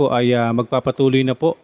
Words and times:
po 0.00 0.08
ay 0.08 0.32
ah, 0.32 0.48
magpapatuloy 0.56 1.20
na 1.20 1.36
po. 1.36 1.60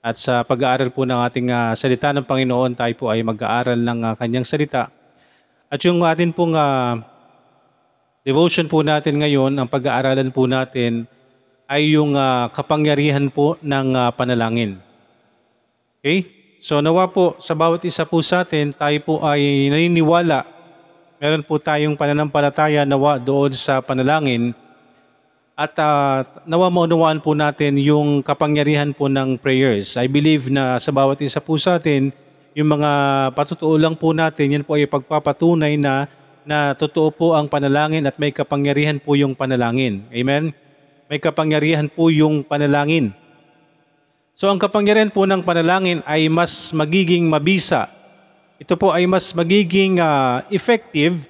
At 0.00 0.16
sa 0.16 0.40
pag-aaral 0.40 0.88
po 0.88 1.04
ng 1.04 1.20
ating 1.28 1.52
ah, 1.52 1.76
salita 1.76 2.16
ng 2.16 2.24
Panginoon, 2.24 2.72
tayo 2.72 2.94
po 2.96 3.12
ay 3.12 3.20
mag-aaral 3.20 3.76
ng 3.76 3.98
ah, 4.08 4.14
kanyang 4.16 4.48
salita. 4.48 4.88
At 5.68 5.84
yung 5.84 6.00
atin 6.00 6.32
pong 6.32 6.56
ah, 6.56 7.04
devotion 8.24 8.64
po 8.72 8.80
natin 8.80 9.20
ngayon, 9.20 9.52
ang 9.60 9.68
pag-aaralan 9.68 10.32
po 10.32 10.48
natin 10.48 11.04
ay 11.68 11.92
yung 11.92 12.16
ah, 12.16 12.48
kapangyarihan 12.48 13.28
po 13.28 13.60
ng 13.60 13.92
ah, 13.92 14.08
panalangin. 14.08 14.80
Okay? 16.00 16.24
So 16.64 16.80
nawa 16.80 17.12
po 17.12 17.36
sa 17.36 17.52
bawat 17.52 17.84
isa 17.84 18.08
po 18.08 18.24
sa 18.24 18.40
atin, 18.40 18.72
tayo 18.72 18.96
po 19.04 19.14
ay 19.20 19.68
naniniwala. 19.68 20.48
Meron 21.20 21.44
po 21.44 21.60
tayong 21.60 21.98
pananampalataya 21.98 22.88
nawa 22.88 23.20
doon 23.20 23.52
sa 23.52 23.84
panalangin. 23.84 24.56
At 25.58 25.74
ah, 25.82 26.22
nawa 26.46 26.70
maunawaan 26.70 27.18
po 27.18 27.34
natin 27.34 27.82
yung 27.82 28.22
kapangyarihan 28.22 28.94
po 28.94 29.10
ng 29.10 29.42
prayers. 29.42 29.98
I 29.98 30.06
believe 30.06 30.54
na 30.54 30.78
sa 30.78 30.94
bawat 30.94 31.18
isa 31.18 31.42
po 31.42 31.58
sa 31.58 31.82
atin, 31.82 32.14
yung 32.54 32.78
mga 32.78 32.90
patutuo 33.34 33.74
lang 33.74 33.98
po 33.98 34.14
natin, 34.14 34.54
yan 34.54 34.62
po 34.62 34.78
ay 34.78 34.86
pagpapatunay 34.86 35.74
na 35.74 36.06
na 36.46 36.78
totoo 36.78 37.10
po 37.10 37.26
ang 37.34 37.50
panalangin 37.50 38.06
at 38.06 38.14
may 38.22 38.30
kapangyarihan 38.30 39.02
po 39.02 39.18
yung 39.18 39.34
panalangin. 39.34 40.06
Amen? 40.14 40.54
May 41.10 41.18
kapangyarihan 41.18 41.90
po 41.90 42.06
yung 42.06 42.46
panalangin. 42.46 43.10
So 44.38 44.46
ang 44.46 44.62
kapangyarihan 44.62 45.10
po 45.10 45.26
ng 45.26 45.42
panalangin 45.42 46.06
ay 46.06 46.30
mas 46.30 46.70
magiging 46.70 47.26
mabisa. 47.26 47.90
Ito 48.62 48.78
po 48.78 48.94
ay 48.94 49.10
mas 49.10 49.34
magiging 49.34 49.98
ah, 49.98 50.46
effective. 50.54 51.26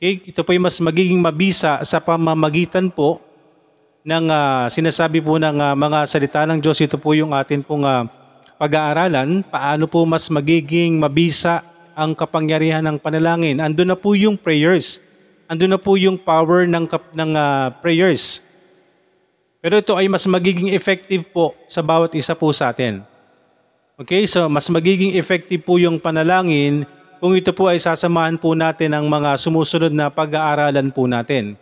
Okay? 0.00 0.32
Ito 0.32 0.40
po 0.40 0.56
ay 0.56 0.64
mas 0.64 0.80
magiging 0.80 1.20
mabisa 1.20 1.84
sa 1.84 2.00
pamamagitan 2.00 2.88
po 2.88 3.33
ng 4.04 4.28
ah, 4.28 4.68
sinasabi 4.68 5.24
po 5.24 5.40
ng 5.40 5.56
ah, 5.56 5.72
mga 5.72 6.04
salita 6.04 6.44
ng 6.44 6.60
Diyos. 6.60 6.76
Ito 6.76 7.00
po 7.00 7.16
yung 7.16 7.32
atin 7.32 7.64
pong 7.64 7.88
ah, 7.88 8.04
pag-aaralan. 8.60 9.40
Paano 9.48 9.88
po 9.88 10.04
mas 10.04 10.28
magiging 10.28 11.00
mabisa 11.00 11.64
ang 11.96 12.12
kapangyarihan 12.12 12.84
ng 12.84 13.00
panalangin. 13.00 13.64
Andun 13.64 13.88
na 13.88 13.96
po 13.96 14.12
yung 14.12 14.36
prayers. 14.36 15.00
Andun 15.48 15.72
na 15.72 15.80
po 15.80 15.96
yung 15.96 16.20
power 16.20 16.68
ng, 16.68 16.84
ng 17.16 17.30
ah, 17.32 17.72
prayers. 17.80 18.44
Pero 19.64 19.80
ito 19.80 19.96
ay 19.96 20.12
mas 20.12 20.28
magiging 20.28 20.76
effective 20.76 21.24
po 21.32 21.56
sa 21.64 21.80
bawat 21.80 22.12
isa 22.12 22.36
po 22.36 22.52
sa 22.52 22.68
atin. 22.68 23.00
Okay, 23.96 24.28
so 24.28 24.44
mas 24.52 24.68
magiging 24.68 25.16
effective 25.16 25.64
po 25.64 25.80
yung 25.80 25.96
panalangin 25.96 26.84
kung 27.24 27.32
ito 27.32 27.56
po 27.56 27.72
ay 27.72 27.80
sasamahan 27.80 28.36
po 28.36 28.52
natin 28.52 28.92
ang 28.92 29.08
mga 29.08 29.40
sumusunod 29.40 29.88
na 29.88 30.12
pag-aaralan 30.12 30.92
po 30.92 31.08
natin. 31.08 31.56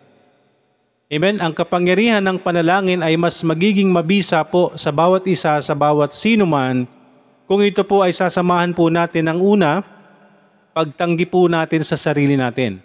Amen? 1.13 1.45
Ang 1.45 1.53
kapangyarihan 1.53 2.25
ng 2.25 2.41
panalangin 2.41 3.05
ay 3.05 3.21
mas 3.21 3.45
magiging 3.45 3.93
mabisa 3.93 4.41
po 4.49 4.73
sa 4.81 4.89
bawat 4.89 5.29
isa, 5.29 5.61
sa 5.61 5.77
bawat 5.77 6.17
sino 6.17 6.49
man, 6.49 6.89
kung 7.45 7.61
ito 7.61 7.85
po 7.85 8.01
ay 8.01 8.17
sasamahan 8.17 8.73
po 8.73 8.89
natin 8.89 9.29
ang 9.29 9.45
una, 9.45 9.85
pagtanggi 10.73 11.29
po 11.29 11.53
natin 11.53 11.85
sa 11.85 12.01
sarili 12.01 12.33
natin. 12.33 12.81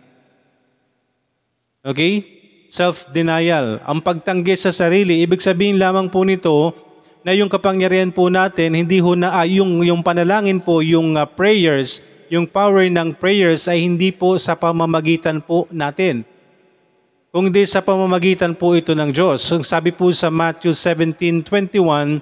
Okay? 1.87 2.27
Self-denial. 2.67 3.79
Ang 3.87 4.03
pagtanggi 4.03 4.59
sa 4.59 4.75
sarili, 4.75 5.23
ibig 5.23 5.39
sabihin 5.39 5.79
lamang 5.79 6.11
po 6.11 6.27
nito 6.27 6.75
na 7.23 7.31
yung 7.31 7.47
kapangyarihan 7.47 8.11
po 8.11 8.27
natin, 8.27 8.75
hindi 8.75 8.99
ho 8.99 9.15
na, 9.15 9.39
ah, 9.39 9.47
yung, 9.47 9.87
yung 9.87 10.03
panalangin 10.03 10.59
po, 10.59 10.83
yung 10.83 11.15
ah, 11.15 11.23
prayers, 11.23 12.03
yung 12.27 12.43
power 12.43 12.91
ng 12.91 13.15
prayers 13.15 13.71
ay 13.71 13.87
hindi 13.87 14.11
po 14.11 14.35
sa 14.35 14.59
pamamagitan 14.59 15.39
po 15.39 15.63
natin. 15.71 16.27
Kung 17.37 17.53
di 17.53 17.69
sa 17.69 17.85
pamamagitan 17.85 18.57
po 18.57 18.73
ito 18.73 18.97
ng 18.97 19.13
Diyos. 19.13 19.53
Sabi 19.61 19.93
po 19.93 20.09
sa 20.09 20.33
Matthew 20.33 20.73
17:21, 20.73 22.17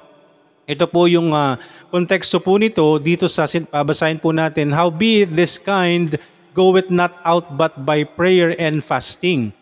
ito 0.67 0.85
po 0.91 1.07
yung 1.07 1.31
ah, 1.31 1.55
konteksto 1.87 2.43
po 2.43 2.59
nito 2.59 2.83
dito 2.99 3.23
sa 3.31 3.47
babasahin 3.47 4.19
po 4.19 4.35
natin, 4.35 4.75
How 4.75 4.91
be 4.91 5.23
this 5.23 5.55
kind 5.55 6.19
goeth 6.51 6.91
not 6.91 7.15
out 7.23 7.47
but 7.55 7.71
by 7.87 8.03
prayer 8.03 8.59
and 8.59 8.83
fasting. 8.83 9.55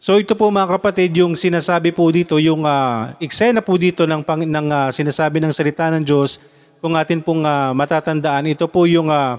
So 0.00 0.16
ito 0.16 0.32
po 0.32 0.48
mga 0.48 0.80
kapatid 0.80 1.12
yung 1.12 1.36
sinasabi 1.36 1.92
po 1.92 2.08
dito, 2.08 2.40
yung 2.40 2.64
ah, 2.64 3.12
eksena 3.20 3.60
po 3.60 3.76
dito 3.76 4.08
ng, 4.08 4.24
pang, 4.24 4.40
ng 4.40 4.68
ah, 4.72 4.88
sinasabi 4.88 5.44
ng 5.44 5.52
salita 5.52 5.92
ng 5.92 6.08
Diyos, 6.08 6.40
kung 6.80 6.96
atin 6.96 7.20
pong 7.20 7.44
ah, 7.44 7.76
matatandaan, 7.76 8.48
ito 8.48 8.64
po 8.64 8.88
yung, 8.88 9.12
ah, 9.12 9.36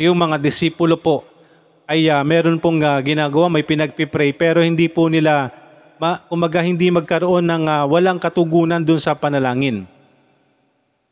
yung 0.00 0.16
mga 0.16 0.40
disipulo 0.40 0.96
po 0.96 1.29
ay 1.90 2.06
ah, 2.06 2.22
meron 2.22 2.62
pong 2.62 2.86
ah, 2.86 3.02
ginagawa, 3.02 3.50
may 3.50 3.66
pinagpipray, 3.66 4.30
pero 4.30 4.62
hindi 4.62 4.86
po 4.86 5.10
nila, 5.10 5.50
ma, 5.98 6.22
umaga 6.30 6.62
hindi 6.62 6.86
magkaroon 6.86 7.42
ng 7.42 7.66
ah, 7.66 7.82
walang 7.82 8.22
katugunan 8.22 8.78
dun 8.78 9.02
sa 9.02 9.18
panalangin. 9.18 9.90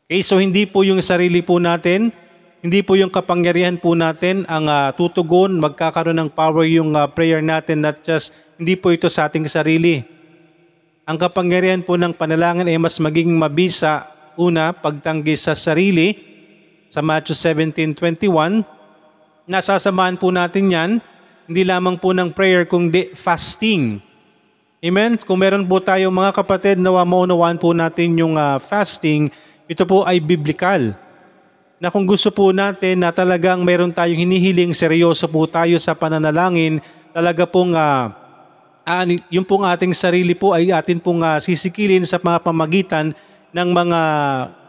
Okay, 0.07 0.23
so 0.23 0.39
hindi 0.39 0.63
po 0.63 0.87
yung 0.87 1.03
sarili 1.03 1.43
po 1.43 1.59
natin, 1.59 2.15
hindi 2.63 2.79
po 2.79 2.95
yung 2.95 3.11
kapangyarihan 3.11 3.75
po 3.75 3.91
natin 3.91 4.47
ang 4.47 4.71
ah, 4.71 4.95
tutugon, 4.95 5.59
magkakaroon 5.59 6.15
ng 6.15 6.31
power 6.31 6.63
yung 6.63 6.95
ah, 6.95 7.11
prayer 7.11 7.43
natin, 7.43 7.83
not 7.83 7.99
just, 7.99 8.31
hindi 8.55 8.79
po 8.79 8.95
ito 8.95 9.11
sa 9.11 9.27
ating 9.27 9.51
sarili. 9.51 9.99
Ang 11.03 11.19
kapangyarihan 11.19 11.83
po 11.83 11.99
ng 11.99 12.15
panalangin 12.15 12.71
ay 12.71 12.79
mas 12.79 12.95
magiging 13.03 13.35
mabisa, 13.35 14.07
una, 14.39 14.71
pagtanggi 14.71 15.35
sa 15.35 15.59
sarili, 15.59 16.15
sa 16.87 17.03
Matthew 17.03 17.35
17.21, 17.35 18.78
nasasamahan 19.49 20.13
po 20.13 20.29
natin 20.29 20.69
yan, 20.69 20.91
hindi 21.49 21.65
lamang 21.65 21.97
po 21.97 22.13
ng 22.13 22.29
prayer, 22.29 22.69
kundi 22.69 23.09
fasting. 23.17 23.97
Amen? 24.79 25.17
Kung 25.17 25.41
meron 25.41 25.65
po 25.65 25.81
tayo 25.81 26.13
mga 26.13 26.31
kapatid 26.37 26.77
na 26.77 26.93
maunawaan 26.93 27.57
po 27.57 27.73
natin 27.73 28.13
yung 28.13 28.37
ah, 28.37 28.61
fasting, 28.61 29.33
ito 29.65 29.83
po 29.89 30.05
ay 30.05 30.21
biblical. 30.21 30.93
Na 31.81 31.89
kung 31.89 32.05
gusto 32.05 32.29
po 32.29 32.53
natin 32.53 33.01
na 33.01 33.09
talagang 33.09 33.65
meron 33.65 33.89
tayong 33.89 34.21
hinihiling, 34.21 34.71
seryoso 34.71 35.25
po 35.25 35.49
tayo 35.49 35.75
sa 35.81 35.97
pananalangin, 35.97 36.79
talaga 37.11 37.43
pong 37.49 37.73
ah, 37.73 38.13
ah, 38.85 39.03
yung 39.33 39.43
pong 39.43 39.67
ating 39.67 39.91
sarili 39.97 40.37
po 40.37 40.53
ay 40.55 40.71
atin 40.71 41.01
pong 41.01 41.25
ah, 41.25 41.41
sisikilin 41.41 42.05
sa 42.05 42.21
mga 42.21 42.39
pamagitan 42.39 43.11
ng 43.51 43.69
mga 43.73 44.01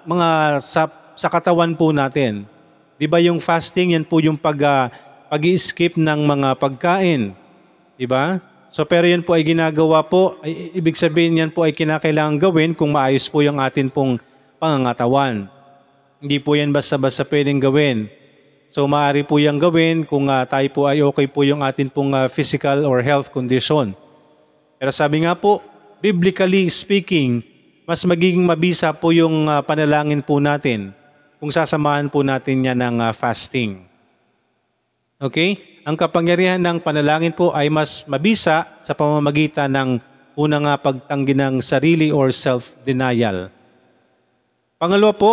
mga 0.09 0.29
sa, 0.65 0.89
sa 1.15 1.29
katawan 1.29 1.77
po 1.77 1.93
natin. 1.93 2.50
'Di 3.01 3.09
ba 3.09 3.17
yung 3.17 3.41
fasting 3.41 3.97
yan 3.97 4.05
po 4.05 4.21
yung 4.21 4.37
pag 4.37 4.61
ah, 4.61 4.93
pag-skip 5.33 5.97
ng 5.97 6.21
mga 6.21 6.49
pagkain. 6.61 7.33
'Di 7.97 8.05
ba? 8.05 8.45
So 8.69 8.85
pero 8.85 9.09
yan 9.09 9.25
po 9.25 9.33
ay 9.33 9.43
ginagawa 9.43 10.05
po, 10.05 10.37
ay, 10.45 10.77
ibig 10.77 11.01
sabihin 11.01 11.41
yan 11.41 11.51
po 11.51 11.65
ay 11.65 11.73
kinakailangan 11.73 12.37
gawin 12.37 12.77
kung 12.77 12.93
maayos 12.93 13.25
po 13.33 13.41
yung 13.41 13.57
atin 13.57 13.89
pong 13.89 14.21
pangangatawan. 14.61 15.49
Hindi 16.21 16.37
po 16.45 16.53
yan 16.53 16.77
basta-basta 16.77 17.25
pwedeng 17.25 17.57
gawin. 17.57 18.13
So 18.69 18.85
maaari 18.85 19.25
po 19.25 19.41
yung 19.41 19.57
gawin 19.57 20.05
kung 20.05 20.29
ah, 20.29 20.45
tayo 20.45 20.69
po 20.69 20.85
ay 20.85 21.01
okay 21.01 21.25
po 21.25 21.41
yung 21.41 21.65
atin 21.65 21.89
pong 21.89 22.13
ah, 22.13 22.29
physical 22.29 22.85
or 22.85 23.01
health 23.01 23.33
condition. 23.33 23.97
Pero 24.77 24.93
sabi 24.93 25.25
nga 25.25 25.33
po, 25.33 25.65
biblically 26.05 26.69
speaking, 26.69 27.41
mas 27.89 28.05
magiging 28.05 28.45
mabisa 28.45 28.93
po 28.93 29.09
yung 29.09 29.49
ah, 29.49 29.65
panalangin 29.65 30.21
po 30.21 30.37
natin 30.37 31.00
kung 31.41 31.49
sasamahan 31.49 32.13
po 32.13 32.21
natin 32.21 32.61
yan 32.61 32.77
ng 32.77 33.01
ah, 33.01 33.17
fasting. 33.17 33.81
Okay? 35.17 35.81
Ang 35.89 35.97
kapangyarihan 35.97 36.61
ng 36.61 36.85
panalangin 36.85 37.33
po 37.33 37.57
ay 37.57 37.73
mas 37.73 38.05
mabisa 38.05 38.69
sa 38.85 38.93
pamamagitan 38.93 39.73
ng 39.73 39.91
unang 40.37 40.69
nga 40.69 40.77
pagtanggi 40.77 41.33
ng 41.33 41.65
sarili 41.65 42.13
or 42.13 42.29
self-denial. 42.29 43.49
Pangalawa 44.77 45.17
po, 45.17 45.33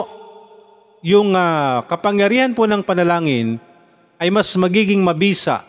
yung 1.04 1.36
ah, 1.36 1.84
kapangyarihan 1.84 2.56
po 2.56 2.64
ng 2.64 2.88
panalangin 2.88 3.60
ay 4.16 4.32
mas 4.32 4.48
magiging 4.56 5.04
mabisa, 5.04 5.68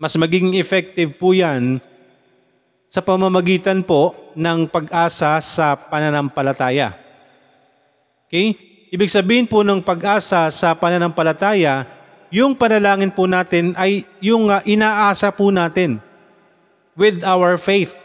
mas 0.00 0.16
magiging 0.16 0.56
effective 0.56 1.20
po 1.20 1.36
yan 1.36 1.84
sa 2.88 3.04
pamamagitan 3.04 3.84
po 3.84 4.32
ng 4.32 4.64
pag-asa 4.72 5.36
sa 5.44 5.76
pananampalataya. 5.76 6.96
Okay? 8.24 8.67
Ibig 8.88 9.12
sabihin 9.12 9.44
po 9.44 9.60
ng 9.60 9.84
pag-asa 9.84 10.48
sa 10.48 10.72
pananampalataya, 10.72 11.84
yung 12.32 12.56
panalangin 12.56 13.12
po 13.12 13.28
natin 13.28 13.76
ay 13.76 14.08
yung 14.20 14.48
ah, 14.48 14.64
inaasa 14.64 15.28
po 15.28 15.52
natin 15.52 16.00
with 16.96 17.20
our 17.24 17.60
faith. 17.60 17.96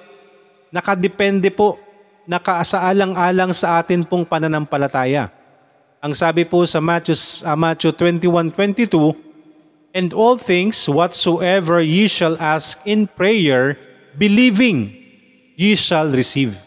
Nakadepende 0.76 1.48
po, 1.56 1.80
nakasaalang-alang 2.28 3.52
sa 3.56 3.80
atin 3.80 4.04
pong 4.04 4.28
pananampalataya. 4.28 5.32
Ang 6.04 6.12
sabi 6.12 6.44
po 6.44 6.68
sa 6.68 6.84
Matthew, 6.84 7.16
uh, 7.48 7.56
Matthew 7.56 7.96
21:22, 7.96 9.16
And 9.94 10.10
all 10.12 10.42
things 10.42 10.90
whatsoever 10.90 11.78
ye 11.80 12.10
shall 12.10 12.36
ask 12.42 12.82
in 12.84 13.06
prayer, 13.06 13.78
believing, 14.18 14.90
ye 15.54 15.78
shall 15.78 16.10
receive. 16.10 16.60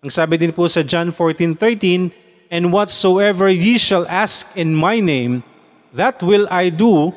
Ang 0.00 0.14
sabi 0.14 0.38
din 0.38 0.54
po 0.54 0.70
sa 0.70 0.80
John 0.86 1.10
14:13, 1.12 2.23
And 2.54 2.70
whatsoever 2.70 3.50
ye 3.50 3.82
shall 3.82 4.06
ask 4.06 4.46
in 4.54 4.78
my 4.78 5.02
name, 5.02 5.42
that 5.90 6.22
will 6.22 6.46
I 6.46 6.70
do, 6.70 7.10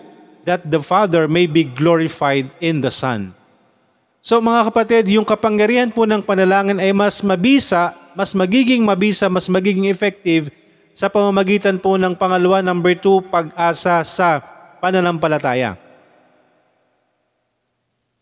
that 0.50 0.66
the 0.66 0.82
Father 0.82 1.30
may 1.30 1.46
be 1.46 1.62
glorified 1.62 2.50
in 2.58 2.82
the 2.82 2.90
Son. 2.90 3.38
So 4.18 4.42
mga 4.42 4.74
kapatid, 4.74 5.14
yung 5.14 5.30
kapangyarihan 5.30 5.94
po 5.94 6.10
ng 6.10 6.26
panalangin 6.26 6.82
ay 6.82 6.90
mas 6.90 7.22
mabisa, 7.22 7.94
mas 8.18 8.34
magiging 8.34 8.82
mabisa, 8.82 9.30
mas 9.30 9.46
magiging 9.46 9.86
effective 9.94 10.50
sa 10.98 11.06
pamamagitan 11.06 11.78
po 11.78 12.02
ng 12.02 12.18
pangalawa, 12.18 12.66
number 12.66 12.98
two, 12.98 13.22
pag-asa 13.30 14.02
sa 14.02 14.42
pananampalataya. 14.82 15.78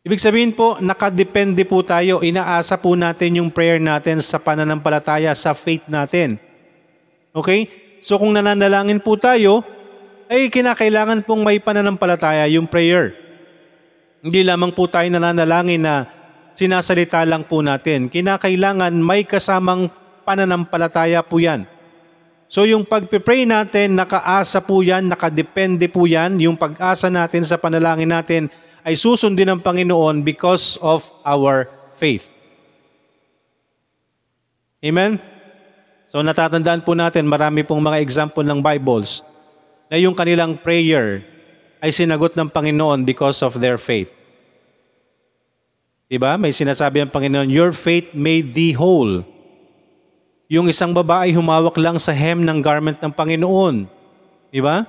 Ibig 0.03 0.19
sabihin 0.19 0.51
po, 0.51 0.77
nakadepende 0.83 1.63
po 1.63 1.79
tayo, 1.79 2.19
inaasa 2.19 2.75
po 2.75 2.94
natin 2.94 3.39
yung 3.39 3.50
prayer 3.50 3.79
natin 3.79 4.19
sa 4.19 4.35
pananampalataya, 4.38 5.31
sa 5.31 5.56
faith 5.56 5.88
natin. 5.88 6.44
Okay? 7.36 7.68
So 8.00 8.16
kung 8.16 8.32
nananalangin 8.32 9.04
po 9.04 9.20
tayo, 9.20 9.62
ay 10.32 10.50
kinakailangan 10.50 11.28
pong 11.28 11.46
may 11.46 11.60
pananampalataya 11.60 12.48
yung 12.50 12.66
prayer. 12.66 13.14
Hindi 14.26 14.42
lamang 14.42 14.74
po 14.74 14.90
tayo 14.90 15.06
nananalangin 15.12 15.86
na 15.86 16.10
sinasalita 16.58 17.22
lang 17.28 17.46
po 17.46 17.62
natin. 17.62 18.10
Kinakailangan 18.10 18.96
may 18.98 19.28
kasamang 19.28 19.92
pananampalataya 20.26 21.22
po 21.22 21.38
yan. 21.38 21.70
So 22.50 22.64
yung 22.66 22.88
pagpipray 22.88 23.46
natin, 23.46 24.00
nakaasa 24.00 24.64
po 24.64 24.82
yan, 24.82 25.12
nakadepende 25.12 25.86
po 25.92 26.08
yan. 26.10 26.40
Yung 26.42 26.58
pag-asa 26.58 27.12
natin 27.12 27.44
sa 27.46 27.60
panalangin 27.60 28.10
natin 28.10 28.50
ay 28.86 28.98
susundin 28.98 29.50
ng 29.50 29.62
Panginoon 29.62 30.22
because 30.22 30.78
of 30.82 31.06
our 31.26 31.70
faith. 31.98 32.30
Amen? 34.86 35.35
So 36.15 36.23
natatandaan 36.23 36.88
po 36.88 36.95
natin, 36.95 37.27
marami 37.27 37.67
pong 37.67 37.83
mga 37.83 38.00
example 38.00 38.47
ng 38.47 38.63
Bibles 38.63 39.19
na 39.91 40.00
yung 40.00 40.15
kanilang 40.15 40.56
prayer 40.56 41.27
ay 41.83 41.91
sinagot 41.91 42.39
ng 42.39 42.47
Panginoon 42.47 43.03
because 43.03 43.44
of 43.44 43.59
their 43.59 43.75
faith. 43.75 44.15
Diba? 46.07 46.39
May 46.39 46.56
sinasabi 46.56 47.03
ang 47.03 47.12
Panginoon, 47.12 47.51
Your 47.51 47.75
faith 47.75 48.15
made 48.15 48.56
thee 48.56 48.71
whole. 48.71 49.27
Yung 50.47 50.71
isang 50.71 50.95
babae 50.95 51.35
humawak 51.35 51.75
lang 51.75 52.00
sa 52.00 52.15
hem 52.15 52.47
ng 52.47 52.63
garment 52.63 52.95
ng 53.03 53.12
Panginoon. 53.12 53.83
Diba? 54.56 54.88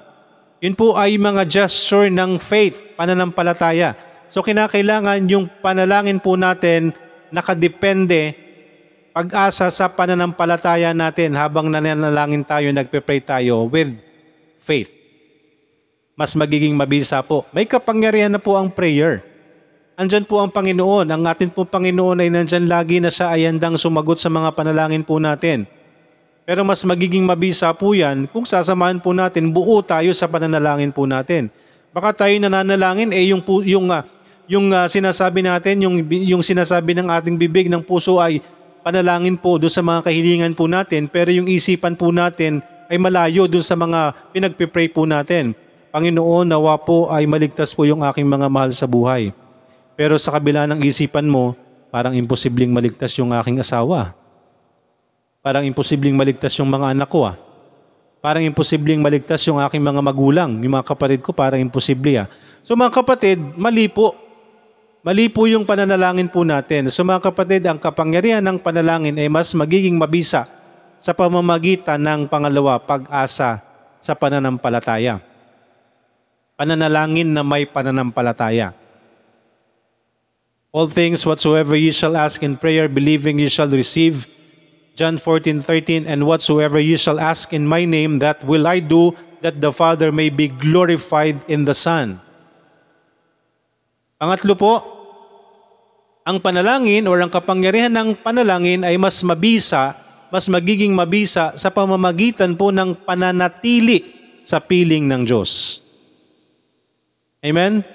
Yun 0.62 0.78
po 0.78 0.94
ay 0.94 1.18
mga 1.18 1.42
gesture 1.50 2.06
ng 2.06 2.38
faith, 2.38 2.94
pananampalataya. 2.94 3.98
So 4.30 4.46
kinakailangan 4.46 5.26
yung 5.26 5.50
panalangin 5.58 6.22
po 6.22 6.38
natin 6.38 6.94
nakadepende 7.34 8.45
pag-asa 9.16 9.72
sa 9.72 9.88
pananampalataya 9.88 10.92
natin 10.92 11.32
habang 11.40 11.72
nananalangin 11.72 12.44
tayo, 12.44 12.68
nagpe-pray 12.68 13.24
tayo 13.24 13.64
with 13.64 13.96
faith. 14.60 14.92
Mas 16.12 16.36
magiging 16.36 16.76
mabisa 16.76 17.24
po. 17.24 17.48
May 17.48 17.64
kapangyarihan 17.64 18.28
na 18.28 18.36
po 18.36 18.60
ang 18.60 18.68
prayer. 18.68 19.24
Andyan 19.96 20.28
po 20.28 20.36
ang 20.36 20.52
Panginoon. 20.52 21.08
Ang 21.08 21.24
atin 21.24 21.48
po 21.48 21.64
Panginoon 21.64 22.20
ay 22.20 22.28
nandyan 22.28 22.68
lagi 22.68 23.00
na 23.00 23.08
siya 23.08 23.32
ay 23.32 23.48
handang 23.48 23.80
sumagot 23.80 24.20
sa 24.20 24.28
mga 24.28 24.52
panalangin 24.52 25.00
po 25.00 25.16
natin. 25.16 25.64
Pero 26.44 26.60
mas 26.68 26.84
magiging 26.84 27.24
mabisa 27.24 27.72
po 27.72 27.96
yan 27.96 28.28
kung 28.28 28.44
sasamahan 28.44 29.00
po 29.00 29.16
natin, 29.16 29.48
buo 29.48 29.80
tayo 29.80 30.12
sa 30.12 30.28
pananalangin 30.28 30.92
po 30.92 31.08
natin. 31.08 31.48
Baka 31.88 32.12
tayo 32.12 32.36
nananalangin, 32.36 33.16
eh 33.16 33.32
yung, 33.32 33.40
yung, 33.64 33.88
uh, 33.88 34.04
yung 34.44 34.68
uh, 34.76 34.84
sinasabi 34.84 35.40
natin, 35.40 35.80
yung, 35.80 36.04
yung 36.04 36.44
sinasabi 36.44 36.92
ng 36.92 37.08
ating 37.08 37.40
bibig 37.40 37.72
ng 37.72 37.80
puso 37.80 38.20
ay 38.20 38.44
panalangin 38.86 39.34
po 39.34 39.58
doon 39.58 39.74
sa 39.74 39.82
mga 39.82 40.06
kahilingan 40.06 40.54
po 40.54 40.70
natin, 40.70 41.10
pero 41.10 41.34
yung 41.34 41.50
isipan 41.50 41.98
po 41.98 42.14
natin 42.14 42.62
ay 42.86 43.02
malayo 43.02 43.50
doon 43.50 43.66
sa 43.66 43.74
mga 43.74 44.14
pinagpipray 44.30 44.86
po 44.86 45.02
natin. 45.02 45.58
Panginoon, 45.90 46.46
nawa 46.46 46.78
po 46.78 47.10
ay 47.10 47.26
maligtas 47.26 47.74
po 47.74 47.82
yung 47.82 48.06
aking 48.06 48.22
mga 48.22 48.46
mahal 48.46 48.70
sa 48.70 48.86
buhay. 48.86 49.34
Pero 49.98 50.14
sa 50.22 50.30
kabila 50.30 50.70
ng 50.70 50.86
isipan 50.86 51.26
mo, 51.26 51.58
parang 51.90 52.14
imposibleng 52.14 52.70
maligtas 52.70 53.10
yung 53.18 53.34
aking 53.34 53.58
asawa. 53.58 54.14
Parang 55.42 55.66
imposibleng 55.66 56.14
maligtas 56.14 56.54
yung 56.54 56.70
mga 56.70 56.94
anak 56.94 57.10
ko 57.10 57.26
ah. 57.26 57.34
Parang 58.22 58.46
imposibleng 58.46 59.02
maligtas 59.02 59.42
yung 59.50 59.58
aking 59.58 59.82
mga 59.82 59.98
magulang, 59.98 60.62
yung 60.62 60.78
mga 60.78 60.86
kapatid 60.86 61.26
ko, 61.26 61.34
parang 61.34 61.58
imposible 61.58 62.22
ah. 62.22 62.30
So 62.62 62.78
mga 62.78 63.02
kapatid, 63.02 63.42
mali 63.58 63.90
po 63.90 64.25
Mali 65.06 65.30
po 65.30 65.46
yung 65.46 65.62
pananalangin 65.62 66.26
po 66.26 66.42
natin. 66.42 66.90
So 66.90 67.06
mga 67.06 67.30
kapatid, 67.30 67.62
ang 67.62 67.78
kapangyarihan 67.78 68.42
ng 68.42 68.58
panalangin 68.58 69.14
ay 69.14 69.30
mas 69.30 69.54
magiging 69.54 69.94
mabisa 69.94 70.50
sa 70.98 71.14
pamamagitan 71.14 72.02
ng 72.02 72.26
pangalawa, 72.26 72.82
pag-asa 72.82 73.62
sa 74.02 74.12
pananampalataya. 74.18 75.22
Pananalangin 76.58 77.30
na 77.30 77.46
may 77.46 77.70
pananampalataya. 77.70 78.74
All 80.74 80.90
things 80.90 81.22
whatsoever 81.22 81.78
ye 81.78 81.94
shall 81.94 82.18
ask 82.18 82.42
in 82.42 82.58
prayer, 82.58 82.90
believing 82.90 83.38
ye 83.38 83.46
shall 83.46 83.70
receive. 83.70 84.26
John 84.98 85.22
14:13 85.22 86.02
And 86.02 86.26
whatsoever 86.26 86.82
ye 86.82 86.98
shall 86.98 87.22
ask 87.22 87.54
in 87.54 87.62
my 87.62 87.86
name, 87.86 88.18
that 88.18 88.42
will 88.42 88.66
I 88.66 88.82
do, 88.82 89.14
that 89.38 89.62
the 89.62 89.70
Father 89.70 90.10
may 90.10 90.34
be 90.34 90.50
glorified 90.50 91.38
in 91.46 91.62
the 91.62 91.78
Son. 91.78 92.18
Pangatlo 94.18 94.58
po, 94.58 94.95
ang 96.26 96.42
panalangin 96.42 97.06
o 97.06 97.14
ang 97.14 97.30
kapangyarihan 97.30 97.94
ng 97.94 98.18
panalangin 98.18 98.82
ay 98.82 98.98
mas 98.98 99.22
mabisa, 99.22 99.94
mas 100.26 100.50
magiging 100.50 100.90
mabisa 100.90 101.54
sa 101.54 101.70
pamamagitan 101.70 102.58
po 102.58 102.74
ng 102.74 102.98
pananatili 103.06 104.02
sa 104.42 104.58
piling 104.58 105.06
ng 105.06 105.22
Diyos. 105.22 105.78
Amen? 107.46 107.86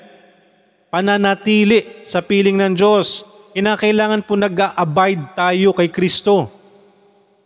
Pananatili 0.88 2.08
sa 2.08 2.24
piling 2.24 2.56
ng 2.56 2.72
Diyos. 2.72 3.28
Kinakailangan 3.52 4.24
po 4.24 4.40
nag-abide 4.40 5.36
tayo 5.36 5.76
kay 5.76 5.92
Kristo. 5.92 6.48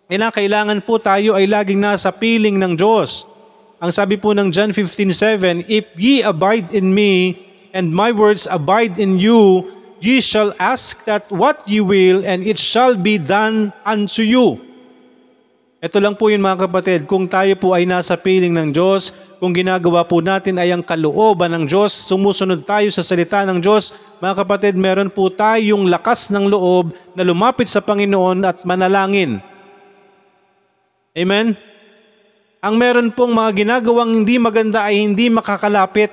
Kinakailangan 0.05 0.85
po 0.85 1.01
tayo 1.01 1.33
ay 1.33 1.49
laging 1.49 1.81
nasa 1.81 2.13
piling 2.13 2.61
ng 2.61 2.77
Diyos. 2.77 3.25
Ang 3.81 3.89
sabi 3.89 4.21
po 4.21 4.37
ng 4.37 4.53
John 4.53 4.69
15.7, 4.69 5.65
If 5.65 5.89
ye 5.97 6.21
abide 6.21 6.69
in 6.77 6.93
me, 6.93 7.41
and 7.73 7.89
my 7.89 8.13
words 8.13 8.45
abide 8.45 9.01
in 9.01 9.17
you, 9.17 9.67
ye 10.06 10.22
shall 10.22 10.54
ask 10.62 11.02
that 11.10 11.25
what 11.34 11.66
ye 11.66 11.81
will, 11.81 12.22
and 12.22 12.46
it 12.46 12.62
shall 12.62 12.94
be 12.94 13.18
done 13.18 13.74
unto 13.81 14.22
you. 14.22 14.62
Ito 15.86 16.02
lang 16.02 16.18
po 16.18 16.34
yun 16.34 16.42
mga 16.42 16.66
kapatid, 16.66 17.00
kung 17.06 17.30
tayo 17.30 17.54
po 17.57 17.74
ay 17.74 17.86
nasa 17.86 18.18
piling 18.18 18.54
ng 18.54 18.69
Diyos, 18.74 19.13
kung 19.38 19.54
ginagawa 19.54 20.02
po 20.02 20.18
natin 20.18 20.57
ay 20.57 20.74
ang 20.74 20.81
kalooban 20.81 21.54
ng 21.54 21.66
Diyos, 21.69 21.94
sumusunod 21.94 22.66
tayo 22.66 22.90
sa 22.90 23.06
salita 23.06 23.46
ng 23.46 23.62
Diyos, 23.62 23.94
mga 24.18 24.46
kapatid, 24.46 24.74
meron 24.78 25.13
po 25.13 25.30
tayong 25.30 25.86
lakas 25.86 26.34
ng 26.34 26.50
loob 26.50 26.94
na 27.13 27.22
lumapit 27.22 27.69
sa 27.69 27.86
Panginoon 27.86 28.42
at 28.46 28.66
manalangin. 28.66 29.42
Amen? 31.14 31.54
Ang 32.66 32.76
meron 32.81 33.14
pong 33.14 33.38
mga 33.38 33.52
ginagawang 33.54 34.26
hindi 34.26 34.42
maganda 34.42 34.90
ay 34.90 35.06
hindi 35.06 35.30
makakalapit 35.30 36.09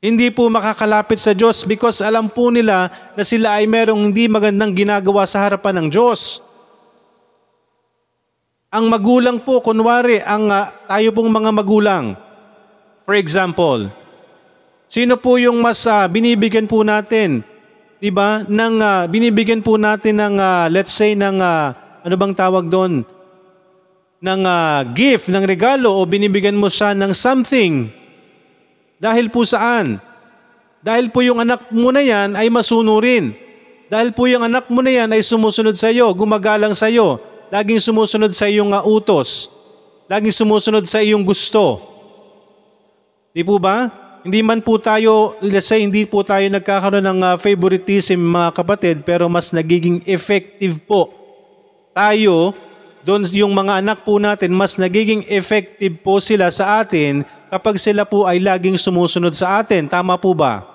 hindi 0.00 0.32
po 0.32 0.48
makakalapit 0.48 1.20
sa 1.20 1.36
Diyos 1.36 1.60
because 1.68 2.00
alam 2.00 2.32
po 2.32 2.48
nila 2.48 2.88
na 3.12 3.20
sila 3.20 3.60
ay 3.60 3.68
merong 3.68 4.08
hindi 4.08 4.32
magandang 4.32 4.72
ginagawa 4.72 5.28
sa 5.28 5.44
harapan 5.44 5.84
ng 5.84 5.88
Diyos. 5.92 6.40
Ang 8.72 8.88
magulang 8.88 9.44
po, 9.44 9.60
kunwari, 9.60 10.24
ang 10.24 10.48
uh, 10.48 10.72
tayo 10.88 11.12
pong 11.12 11.28
mga 11.28 11.50
magulang, 11.52 12.16
for 13.04 13.12
example, 13.12 13.92
sino 14.88 15.20
po 15.20 15.36
yung 15.36 15.60
mas 15.60 15.84
uh, 15.84 16.08
binibigyan 16.08 16.64
po 16.64 16.80
natin, 16.80 17.44
'di 18.00 18.08
ba? 18.08 18.46
Nang 18.48 18.80
uh, 18.80 19.04
binibigyan 19.04 19.60
po 19.60 19.76
natin 19.76 20.16
ng 20.16 20.36
uh, 20.40 20.64
let's 20.72 20.96
say 20.96 21.12
ng 21.12 21.42
uh, 21.42 21.76
ano 22.00 22.14
bang 22.16 22.32
tawag 22.32 22.72
doon? 22.72 23.04
ng 24.20 24.44
uh, 24.44 24.84
gift, 24.92 25.32
ng 25.32 25.48
regalo 25.48 25.96
o 25.96 26.04
binibigyan 26.04 26.52
mo 26.52 26.68
siya 26.68 26.92
ng 26.92 27.16
something 27.16 27.88
dahil 29.00 29.32
po 29.32 29.48
saan? 29.48 29.96
Dahil 30.84 31.08
po 31.08 31.24
yung 31.24 31.40
anak 31.40 31.72
mo 31.72 31.88
na 31.88 32.04
yan 32.04 32.36
ay 32.36 32.52
masunurin. 32.52 33.32
Dahil 33.88 34.12
po 34.12 34.28
yung 34.28 34.44
anak 34.44 34.68
mo 34.68 34.84
na 34.84 34.92
yan 34.92 35.08
ay 35.10 35.24
sumusunod 35.24 35.74
sa 35.74 35.88
iyo, 35.88 36.12
gumagalang 36.12 36.76
sa 36.76 36.86
iyo, 36.86 37.18
laging 37.50 37.80
sumusunod 37.82 38.30
sa 38.30 38.46
iyong 38.46 38.70
uh, 38.70 38.86
utos, 38.86 39.50
laging 40.06 40.30
sumusunod 40.30 40.84
sa 40.86 41.02
iyong 41.02 41.26
gusto. 41.26 41.82
Di 43.34 43.42
po 43.42 43.58
ba? 43.58 43.90
Hindi 44.20 44.44
man 44.44 44.60
po 44.60 44.76
tayo, 44.76 45.34
let's 45.42 45.66
say, 45.66 45.80
hindi 45.80 46.04
po 46.04 46.20
tayo 46.22 46.44
nagkakaroon 46.46 47.02
ng 47.02 47.20
uh, 47.24 47.36
favoritism 47.40 48.20
mga 48.20 48.50
kapatid, 48.52 48.96
pero 49.02 49.26
mas 49.26 49.50
nagiging 49.50 50.04
effective 50.06 50.76
po 50.84 51.10
tayo, 51.96 52.54
doon 53.00 53.24
yung 53.32 53.56
mga 53.56 53.80
anak 53.80 54.04
po 54.04 54.20
natin, 54.20 54.52
mas 54.52 54.76
nagiging 54.76 55.24
effective 55.32 55.96
po 56.04 56.20
sila 56.20 56.52
sa 56.52 56.84
atin 56.84 57.24
kapag 57.48 57.80
sila 57.80 58.04
po 58.04 58.28
ay 58.28 58.36
laging 58.36 58.76
sumusunod 58.76 59.32
sa 59.32 59.64
atin. 59.64 59.88
Tama 59.88 60.20
po 60.20 60.36
ba? 60.36 60.68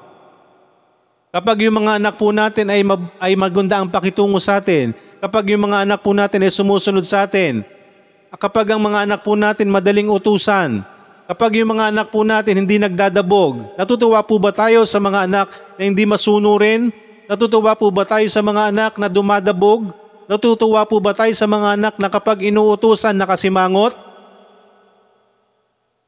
Kapag 1.29 1.67
yung 1.67 1.83
mga 1.83 1.99
anak 1.99 2.15
po 2.15 2.31
natin 2.31 2.71
ay, 2.71 2.81
mag, 2.81 3.01
ay 3.19 3.35
maganda 3.35 3.77
ang 3.77 3.91
pakitungo 3.91 4.39
sa 4.39 4.57
atin, 4.57 4.95
kapag 5.19 5.51
yung 5.51 5.67
mga 5.67 5.83
anak 5.83 5.99
po 5.99 6.15
natin 6.15 6.41
ay 6.41 6.51
sumusunod 6.51 7.03
sa 7.03 7.27
atin, 7.27 7.61
kapag 8.35 8.71
ang 8.71 8.81
mga 8.81 9.03
anak 9.03 9.19
po 9.21 9.35
natin 9.35 9.67
madaling 9.67 10.07
utusan, 10.07 10.81
kapag 11.27 11.59
yung 11.59 11.75
mga 11.75 11.91
anak 11.91 12.07
po 12.07 12.23
natin 12.23 12.63
hindi 12.63 12.79
nagdadabog, 12.79 13.75
natutuwa 13.75 14.23
po 14.23 14.39
ba 14.39 14.55
tayo 14.55 14.87
sa 14.87 14.97
mga 14.97 15.27
anak 15.27 15.47
na 15.75 15.83
hindi 15.83 16.07
masunurin? 16.07 16.89
Natutuwa 17.25 17.75
po 17.75 17.89
ba 17.91 18.07
tayo 18.07 18.25
sa 18.31 18.39
mga 18.39 18.71
anak 18.71 18.91
na 18.95 19.11
dumadabog? 19.11 20.04
Natutuwa 20.25 20.81
po 20.89 20.97
ba 20.97 21.13
tayo 21.13 21.29
sa 21.37 21.45
mga 21.45 21.77
anak 21.77 21.95
na 22.01 22.09
kapag 22.09 22.41
inuutusan 22.49 23.13
nakasimangot? 23.13 23.93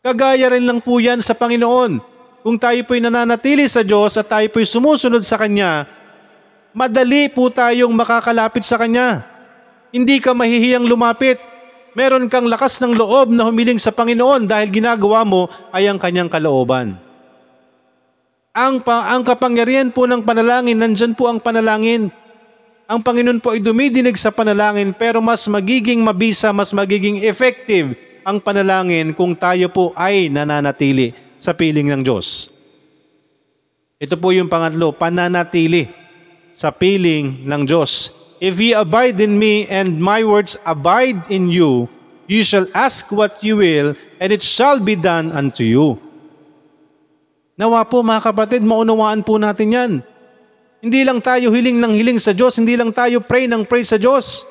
Kagaya 0.02 0.50
rin 0.50 0.66
lang 0.66 0.82
po 0.82 0.98
yan 0.98 1.22
sa 1.22 1.38
Panginoon. 1.38 2.02
Kung 2.42 2.58
tayo 2.58 2.80
po'y 2.88 3.04
nananatili 3.04 3.68
sa 3.68 3.84
Diyos 3.84 4.16
at 4.18 4.32
tayo 4.32 4.48
po'y 4.50 4.66
sumusunod 4.66 5.22
sa 5.22 5.36
Kanya, 5.36 5.84
madali 6.72 7.28
po 7.28 7.52
tayong 7.52 7.92
makakalapit 7.92 8.64
sa 8.64 8.80
Kanya. 8.80 9.28
Hindi 9.92 10.18
ka 10.24 10.32
mahihiyang 10.32 10.88
lumapit. 10.88 11.38
Meron 11.98 12.30
kang 12.30 12.46
lakas 12.46 12.78
ng 12.80 12.94
loob 12.94 13.34
na 13.34 13.50
humiling 13.50 13.82
sa 13.82 13.90
Panginoon 13.90 14.46
dahil 14.46 14.70
ginagawa 14.70 15.26
mo 15.26 15.50
ay 15.74 15.90
ang 15.90 16.00
Kanyang 16.00 16.30
kalooban. 16.30 16.98
Ang, 18.58 18.82
pa, 18.82 19.14
ang 19.14 19.22
kapangyarihan 19.22 19.94
po 19.94 20.10
ng 20.10 20.26
panalangin, 20.26 20.82
nandyan 20.82 21.14
po 21.14 21.30
ang 21.30 21.38
panalangin. 21.38 22.10
Ang 22.88 23.04
Panginoon 23.04 23.44
po 23.44 23.52
ay 23.52 23.60
dumidinig 23.60 24.16
sa 24.16 24.32
panalangin 24.32 24.96
pero 24.96 25.20
mas 25.20 25.44
magiging 25.44 26.00
mabisa, 26.00 26.56
mas 26.56 26.72
magiging 26.72 27.20
effective 27.28 28.00
ang 28.24 28.40
panalangin 28.40 29.12
kung 29.12 29.36
tayo 29.36 29.68
po 29.68 29.92
ay 29.92 30.32
nananatili 30.32 31.12
sa 31.36 31.52
piling 31.52 31.92
ng 31.92 32.00
Diyos. 32.00 32.48
Ito 34.00 34.16
po 34.16 34.32
yung 34.32 34.48
pangatlo, 34.48 34.96
pananatili 34.96 35.92
sa 36.56 36.72
piling 36.72 37.44
ng 37.44 37.62
Diyos. 37.68 38.16
If 38.40 38.56
ye 38.56 38.72
abide 38.72 39.20
in 39.20 39.36
me 39.36 39.68
and 39.68 40.00
my 40.00 40.24
words 40.24 40.56
abide 40.64 41.28
in 41.28 41.52
you, 41.52 41.92
you 42.32 42.48
shall 42.48 42.72
ask 42.72 43.12
what 43.12 43.44
you 43.44 43.60
will 43.60 44.00
and 44.24 44.32
it 44.32 44.40
shall 44.40 44.80
be 44.80 44.96
done 44.96 45.36
unto 45.36 45.68
you. 45.68 46.00
Nawa 47.60 47.84
po 47.84 48.00
mga 48.00 48.32
kapatid, 48.32 48.64
maunawaan 48.64 49.28
po 49.28 49.36
natin 49.36 49.76
yan. 49.76 49.92
Hindi 50.78 51.02
lang 51.02 51.18
tayo 51.26 51.50
hiling 51.50 51.82
ng 51.82 51.94
hiling 51.98 52.20
sa 52.22 52.38
Diyos, 52.38 52.62
hindi 52.62 52.78
lang 52.78 52.94
tayo 52.94 53.18
pray 53.26 53.50
ng 53.50 53.66
pray 53.66 53.82
sa 53.82 53.98
Diyos. 53.98 54.46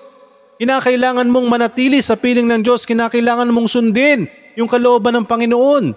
Kinakailangan 0.59 1.31
mong 1.31 1.47
manatili 1.47 2.03
sa 2.03 2.19
piling 2.19 2.51
ng 2.51 2.67
Diyos, 2.67 2.83
kinakailangan 2.83 3.47
mong 3.47 3.69
sundin 3.71 4.27
yung 4.59 4.67
kalooban 4.67 5.15
ng 5.15 5.27
Panginoon. 5.29 5.95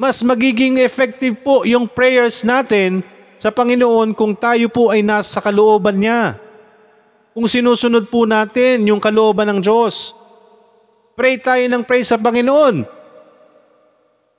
Mas 0.00 0.24
magiging 0.24 0.80
effective 0.80 1.36
po 1.44 1.68
yung 1.68 1.84
prayers 1.84 2.40
natin 2.48 3.04
sa 3.36 3.52
Panginoon 3.52 4.16
kung 4.16 4.32
tayo 4.32 4.72
po 4.72 4.88
ay 4.88 5.04
nasa 5.04 5.44
kalooban 5.44 6.00
niya. 6.00 6.40
Kung 7.36 7.44
sinusunod 7.44 8.08
po 8.08 8.24
natin 8.24 8.88
yung 8.88 8.96
kalooban 8.96 9.52
ng 9.52 9.60
Diyos. 9.60 10.16
Pray 11.12 11.36
tayo 11.36 11.60
ng 11.68 11.84
pray 11.84 12.00
sa 12.00 12.16
Panginoon. 12.16 12.88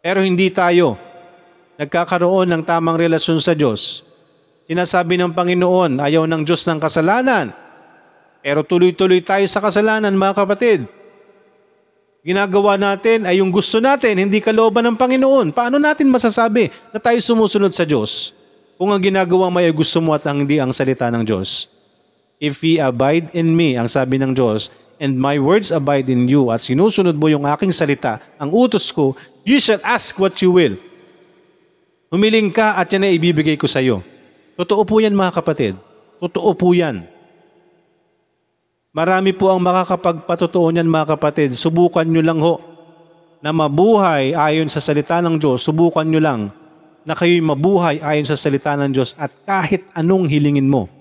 Pero 0.02 0.26
hindi 0.26 0.50
tayo 0.50 1.11
nagkakaroon 1.82 2.46
ng 2.54 2.62
tamang 2.62 3.02
relasyon 3.02 3.42
sa 3.42 3.58
Diyos 3.58 4.06
Sinasabi 4.72 5.20
ng 5.20 5.36
Panginoon, 5.36 6.00
ayaw 6.00 6.24
ng 6.24 6.48
Diyos 6.48 6.64
ng 6.64 6.80
kasalanan. 6.80 7.52
Pero 8.40 8.64
tuloy-tuloy 8.64 9.20
tayo 9.20 9.44
sa 9.52 9.60
kasalanan 9.60 10.16
mga 10.16 10.32
kapatid. 10.32 10.88
Ginagawa 12.24 12.80
natin 12.80 13.28
ay 13.28 13.44
yung 13.44 13.52
gusto 13.52 13.84
natin, 13.84 14.24
hindi 14.24 14.40
kalooban 14.40 14.88
ng 14.88 14.96
Panginoon. 14.96 15.52
Paano 15.52 15.76
natin 15.76 16.08
masasabi 16.08 16.72
na 16.96 17.04
tayo 17.04 17.20
sumusunod 17.20 17.76
sa 17.76 17.84
Diyos 17.84 18.32
kung 18.80 18.96
ang 18.96 19.02
ginagawa 19.04 19.52
mo 19.52 19.60
ay 19.60 19.76
gusto 19.76 20.00
mo 20.00 20.16
at 20.16 20.24
hindi 20.24 20.56
ang 20.64 20.72
salita 20.72 21.12
ng 21.12 21.28
Diyos? 21.28 21.68
If 22.40 22.64
ye 22.64 22.80
abide 22.80 23.28
in 23.36 23.52
me, 23.52 23.76
ang 23.76 23.92
sabi 23.92 24.24
ng 24.24 24.32
Diyos, 24.32 24.72
and 25.04 25.20
my 25.20 25.36
words 25.36 25.68
abide 25.68 26.08
in 26.08 26.32
you, 26.32 26.48
at 26.48 26.64
sinusunod 26.64 27.20
mo 27.20 27.28
yung 27.28 27.44
aking 27.44 27.76
salita, 27.76 28.24
ang 28.40 28.56
utos 28.56 28.88
ko, 28.96 29.20
you 29.44 29.60
shall 29.60 29.84
ask 29.84 30.16
what 30.16 30.40
you 30.40 30.56
will. 30.56 30.80
Humiling 32.12 32.52
ka 32.52 32.76
at 32.76 32.92
yan 32.92 33.08
ay 33.08 33.16
ibibigay 33.16 33.56
ko 33.56 33.72
sa 33.72 33.80
iyo. 33.80 34.04
Totoo 34.60 34.84
po 34.84 35.00
yan 35.00 35.16
mga 35.16 35.32
kapatid. 35.32 35.80
Totoo 36.20 36.52
po 36.54 36.76
yan. 36.76 37.08
Marami 38.92 39.32
po 39.32 39.48
ang 39.48 39.64
makakapagpatotoo 39.64 40.76
niyan 40.76 40.92
mga 40.92 41.16
kapatid. 41.16 41.56
Subukan 41.56 42.04
nyo 42.04 42.20
lang 42.20 42.44
ho 42.44 42.60
na 43.40 43.56
mabuhay 43.56 44.36
ayon 44.36 44.68
sa 44.68 44.84
salita 44.84 45.24
ng 45.24 45.40
Diyos. 45.40 45.64
Subukan 45.64 46.04
nyo 46.04 46.20
lang 46.20 46.52
na 47.08 47.16
kayo'y 47.16 47.40
mabuhay 47.40 48.04
ayon 48.04 48.28
sa 48.28 48.36
salita 48.36 48.76
ng 48.76 48.92
Diyos 48.92 49.16
at 49.16 49.32
kahit 49.48 49.88
anong 49.96 50.28
hilingin 50.28 50.68
mo, 50.68 50.92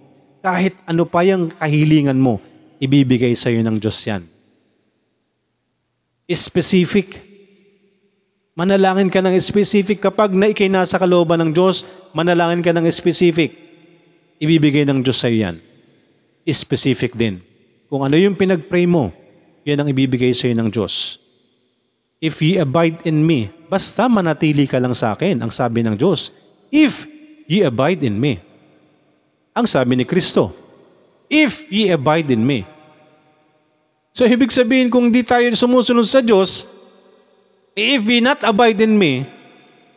kahit 0.40 0.78
ano 0.86 1.04
pa 1.04 1.26
yung 1.26 1.50
kahilingan 1.52 2.16
mo, 2.16 2.38
ibibigay 2.78 3.34
sa 3.36 3.52
iyo 3.52 3.60
ng 3.60 3.76
Diyos 3.76 3.98
yan. 4.06 4.24
Specific. 6.30 7.29
Manalangin 8.58 9.06
ka 9.06 9.22
ng 9.22 9.38
specific 9.38 10.02
kapag 10.02 10.34
na 10.34 10.50
ikay 10.50 10.66
nasa 10.66 10.98
kalooban 10.98 11.38
ng 11.38 11.50
Diyos, 11.54 11.86
manalangin 12.10 12.66
ka 12.66 12.74
ng 12.74 12.86
specific. 12.90 13.54
Ibibigay 14.42 14.82
ng 14.88 15.06
Diyos 15.06 15.22
sa 15.22 15.30
iyo 15.30 15.46
yan. 15.46 15.56
Specific 16.50 17.14
din. 17.14 17.38
Kung 17.86 18.02
ano 18.02 18.18
yung 18.18 18.34
pinag-pray 18.34 18.90
mo, 18.90 19.14
yan 19.62 19.78
ang 19.78 19.88
ibibigay 19.88 20.34
sa 20.34 20.50
iyo 20.50 20.58
ng 20.58 20.70
Diyos. 20.72 21.22
If 22.20 22.42
ye 22.42 22.58
abide 22.58 23.00
in 23.06 23.22
me, 23.22 23.48
basta 23.70 24.10
manatili 24.10 24.66
ka 24.66 24.76
lang 24.76 24.92
sa 24.92 25.14
akin, 25.14 25.40
ang 25.40 25.48
sabi 25.54 25.80
ng 25.86 25.94
Diyos. 25.94 26.34
If 26.68 27.06
ye 27.46 27.62
abide 27.64 28.02
in 28.02 28.18
me. 28.18 28.42
Ang 29.54 29.66
sabi 29.66 29.94
ni 29.94 30.04
Kristo. 30.04 30.52
If 31.30 31.70
ye 31.70 31.88
abide 31.90 32.34
in 32.34 32.42
me. 32.42 32.66
So 34.10 34.26
ibig 34.26 34.50
sabihin 34.50 34.90
kung 34.90 35.08
di 35.14 35.22
tayo 35.22 35.46
sumusunod 35.54 36.04
sa 36.04 36.18
Diyos, 36.18 36.66
If 37.74 38.02
ye 38.06 38.18
not 38.18 38.42
abide 38.42 38.82
in 38.82 38.98
me, 38.98 39.26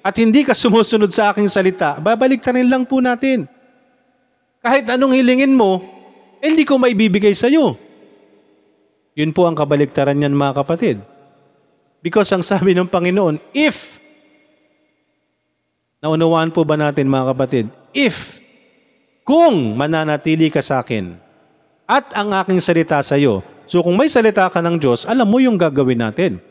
at 0.03 0.19
hindi 0.19 0.43
ka 0.43 0.51
sumusunod 0.51 1.09
sa 1.15 1.31
aking 1.31 1.47
salita, 1.47 1.95
babalik 1.97 2.43
rin 2.43 2.67
lang 2.67 2.83
po 2.83 2.99
natin. 2.99 3.47
Kahit 4.59 4.91
anong 4.91 5.15
hilingin 5.15 5.55
mo, 5.55 5.79
eh, 6.43 6.51
hindi 6.51 6.67
ko 6.67 6.75
maibibigay 6.75 7.31
sa 7.31 7.47
iyo. 7.47 7.79
Yun 9.15 9.31
po 9.31 9.47
ang 9.47 9.55
kabaliktaran 9.55 10.19
niyan 10.19 10.35
mga 10.35 10.59
kapatid. 10.59 10.99
Because 12.03 12.27
ang 12.35 12.43
sabi 12.43 12.75
ng 12.75 12.91
Panginoon, 12.91 13.39
if, 13.55 13.95
naunawaan 16.03 16.51
po 16.51 16.67
ba 16.67 16.75
natin 16.75 17.07
mga 17.07 17.31
kapatid, 17.31 17.65
if, 17.95 18.43
kung 19.23 19.79
mananatili 19.79 20.51
ka 20.51 20.59
sa 20.59 20.83
akin, 20.83 21.15
at 21.87 22.11
ang 22.11 22.35
aking 22.35 22.59
salita 22.59 22.99
sa 22.99 23.15
iyo, 23.15 23.39
so 23.63 23.79
kung 23.79 23.95
may 23.95 24.11
salita 24.11 24.51
ka 24.51 24.59
ng 24.59 24.75
Diyos, 24.75 25.07
alam 25.07 25.31
mo 25.31 25.39
yung 25.39 25.55
gagawin 25.55 26.03
natin. 26.03 26.43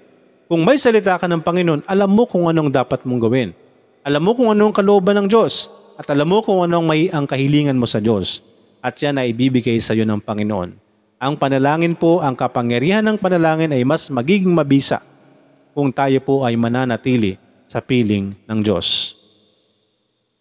Kung 0.51 0.63
may 0.67 0.79
salita 0.79 1.19
ka 1.19 1.27
ng 1.31 1.43
Panginoon, 1.43 1.87
alam 1.87 2.11
mo 2.11 2.27
kung 2.27 2.47
anong 2.51 2.71
dapat 2.73 3.07
mong 3.07 3.21
gawin. 3.23 3.51
Alam 4.03 4.23
mo 4.23 4.31
kung 4.35 4.51
anong 4.51 4.75
kalooban 4.75 5.15
ng 5.23 5.27
Diyos. 5.31 5.71
At 5.95 6.09
alam 6.11 6.27
mo 6.27 6.43
kung 6.43 6.65
anong 6.65 6.87
may 6.89 7.07
ang 7.13 7.29
kahilingan 7.29 7.79
mo 7.79 7.87
sa 7.87 8.03
Diyos. 8.03 8.43
At 8.83 8.99
yan 8.99 9.21
ay 9.21 9.31
ibibigay 9.31 9.79
sa 9.79 9.95
iyo 9.95 10.03
ng 10.03 10.19
Panginoon. 10.19 10.71
Ang 11.23 11.35
panalangin 11.39 11.95
po, 11.95 12.19
ang 12.19 12.35
kapangyarihan 12.35 13.07
ng 13.07 13.15
panalangin 13.23 13.71
ay 13.71 13.87
mas 13.87 14.11
magiging 14.11 14.51
mabisa 14.51 14.99
kung 15.71 15.95
tayo 15.95 16.19
po 16.19 16.43
ay 16.43 16.59
mananatili 16.59 17.39
sa 17.71 17.79
piling 17.79 18.35
ng 18.35 18.59
Diyos. 18.59 19.15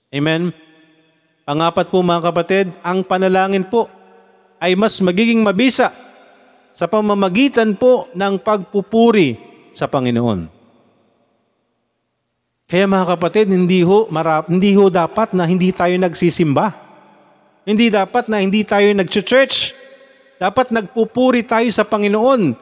Amen? 0.09 0.51
Pangapat 1.45 1.87
po 1.93 2.01
mga 2.01 2.33
kapatid, 2.33 2.65
ang 2.81 3.05
panalangin 3.05 3.63
po 3.63 3.87
ay 4.57 4.73
mas 4.73 4.97
magiging 4.99 5.45
mabisa 5.45 5.93
sa 6.71 6.85
pamamagitan 6.87 7.77
po 7.77 8.07
ng 8.17 8.41
pagpupuri 8.41 9.50
sa 9.71 9.87
Panginoon. 9.87 10.61
Kaya 12.71 12.87
mga 12.87 13.19
kapatid, 13.19 13.51
hindi 13.51 13.83
ho, 13.83 14.07
marap, 14.07 14.47
hindi 14.47 14.71
ho 14.71 14.87
dapat 14.87 15.35
na 15.35 15.43
hindi 15.43 15.75
tayo 15.75 15.91
nagsisimba. 15.99 16.71
Hindi 17.67 17.91
dapat 17.91 18.31
na 18.31 18.39
hindi 18.39 18.63
tayo 18.63 18.87
nag-church. 18.95 19.75
Dapat 20.39 20.71
nagpupuri 20.71 21.43
tayo 21.43 21.67
sa 21.67 21.83
Panginoon. 21.83 22.55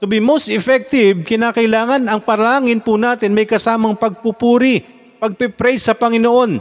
To 0.00 0.08
be 0.08 0.24
most 0.24 0.48
effective, 0.48 1.20
kinakailangan 1.28 2.08
ang 2.08 2.24
parangin 2.24 2.80
po 2.80 2.96
natin 2.96 3.36
may 3.36 3.44
kasamang 3.44 3.94
pagpupuri, 3.94 4.82
pagpipraise 5.20 5.84
sa 5.84 5.94
Panginoon. 5.94 6.58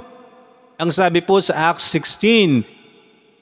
Ang 0.76 0.90
sabi 0.92 1.24
po 1.24 1.40
sa 1.40 1.72
Acts 1.72 1.88
16, 1.96 2.62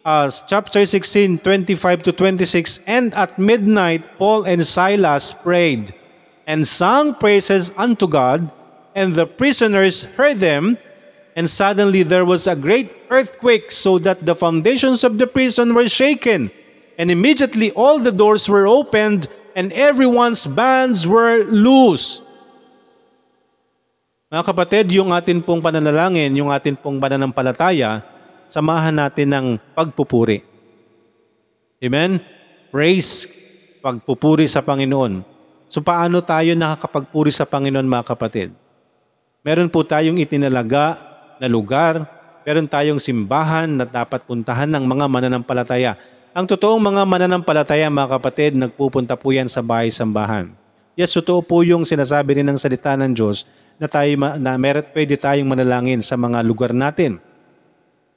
uh, 0.05 0.29
chapter 0.45 0.85
16, 0.85 1.41
25 1.41 2.05
to 2.05 2.13
26, 2.13 2.85
And 2.85 3.17
at 3.17 3.41
midnight, 3.41 4.15
Paul 4.21 4.45
and 4.45 4.61
Silas 4.61 5.33
prayed 5.33 5.98
and 6.49 6.65
sang 6.65 7.13
praises 7.13 7.69
unto 7.77 8.09
God, 8.09 8.49
and 8.97 9.13
the 9.13 9.29
prisoners 9.29 10.09
heard 10.17 10.41
them, 10.41 10.81
and 11.37 11.45
suddenly 11.45 12.01
there 12.01 12.25
was 12.25 12.49
a 12.49 12.57
great 12.57 12.89
earthquake, 13.13 13.69
so 13.69 14.01
that 14.01 14.25
the 14.25 14.33
foundations 14.33 15.05
of 15.05 15.21
the 15.21 15.29
prison 15.29 15.77
were 15.77 15.85
shaken, 15.85 16.49
and 16.97 17.13
immediately 17.13 17.69
all 17.77 18.01
the 18.01 18.09
doors 18.09 18.49
were 18.49 18.65
opened, 18.65 19.29
and 19.53 19.69
everyone's 19.77 20.49
bands 20.49 21.05
were 21.05 21.45
loose. 21.45 22.25
Mga 24.33 24.43
kapatid, 24.49 24.85
yung 24.89 25.13
atin 25.13 25.45
pong 25.45 25.61
pananalangin, 25.61 26.33
yung 26.33 26.49
atin 26.49 26.73
pong 26.73 26.97
pananampalataya, 26.97 28.01
samahan 28.49 28.97
natin 28.97 29.29
ng 29.29 29.45
pagpupuri. 29.77 30.41
Amen? 31.77 32.17
Praise, 32.73 33.29
pagpupuri 33.85 34.49
sa 34.49 34.65
Panginoon. 34.65 35.38
So 35.69 35.85
paano 35.85 36.17
tayo 36.25 36.57
nakakapagpuri 36.57 37.29
sa 37.29 37.45
Panginoon 37.45 37.85
mga 37.85 38.09
kapatid? 38.09 38.49
Meron 39.45 39.69
po 39.69 39.85
tayong 39.85 40.17
itinalaga 40.17 40.97
na 41.37 41.45
lugar, 41.45 42.09
meron 42.41 42.65
tayong 42.65 42.97
simbahan 42.97 43.69
na 43.77 43.85
dapat 43.85 44.25
puntahan 44.25 44.65
ng 44.65 44.81
mga 44.81 45.05
mananampalataya. 45.05 45.93
Ang 46.33 46.49
totoong 46.49 46.81
mga 46.81 47.05
mananampalataya 47.05 47.85
mga 47.85 48.17
kapatid, 48.17 48.57
nagpupunta 48.57 49.13
po 49.13 49.29
yan 49.29 49.45
sa 49.45 49.61
bahay-sambahan. 49.61 50.49
Yes, 50.97 51.13
totoo 51.13 51.45
po 51.45 51.61
yung 51.61 51.85
sinasabi 51.85 52.41
rin 52.41 52.49
ng 52.49 52.57
salita 52.57 52.97
ng 52.97 53.13
Diyos 53.13 53.45
na 53.77 53.85
tayo 53.85 54.09
na 54.41 54.57
meron 54.57 54.89
pwede 54.89 55.21
tayong 55.21 55.53
manalangin 55.53 56.01
sa 56.01 56.17
mga 56.17 56.41
lugar 56.41 56.73
natin. 56.73 57.21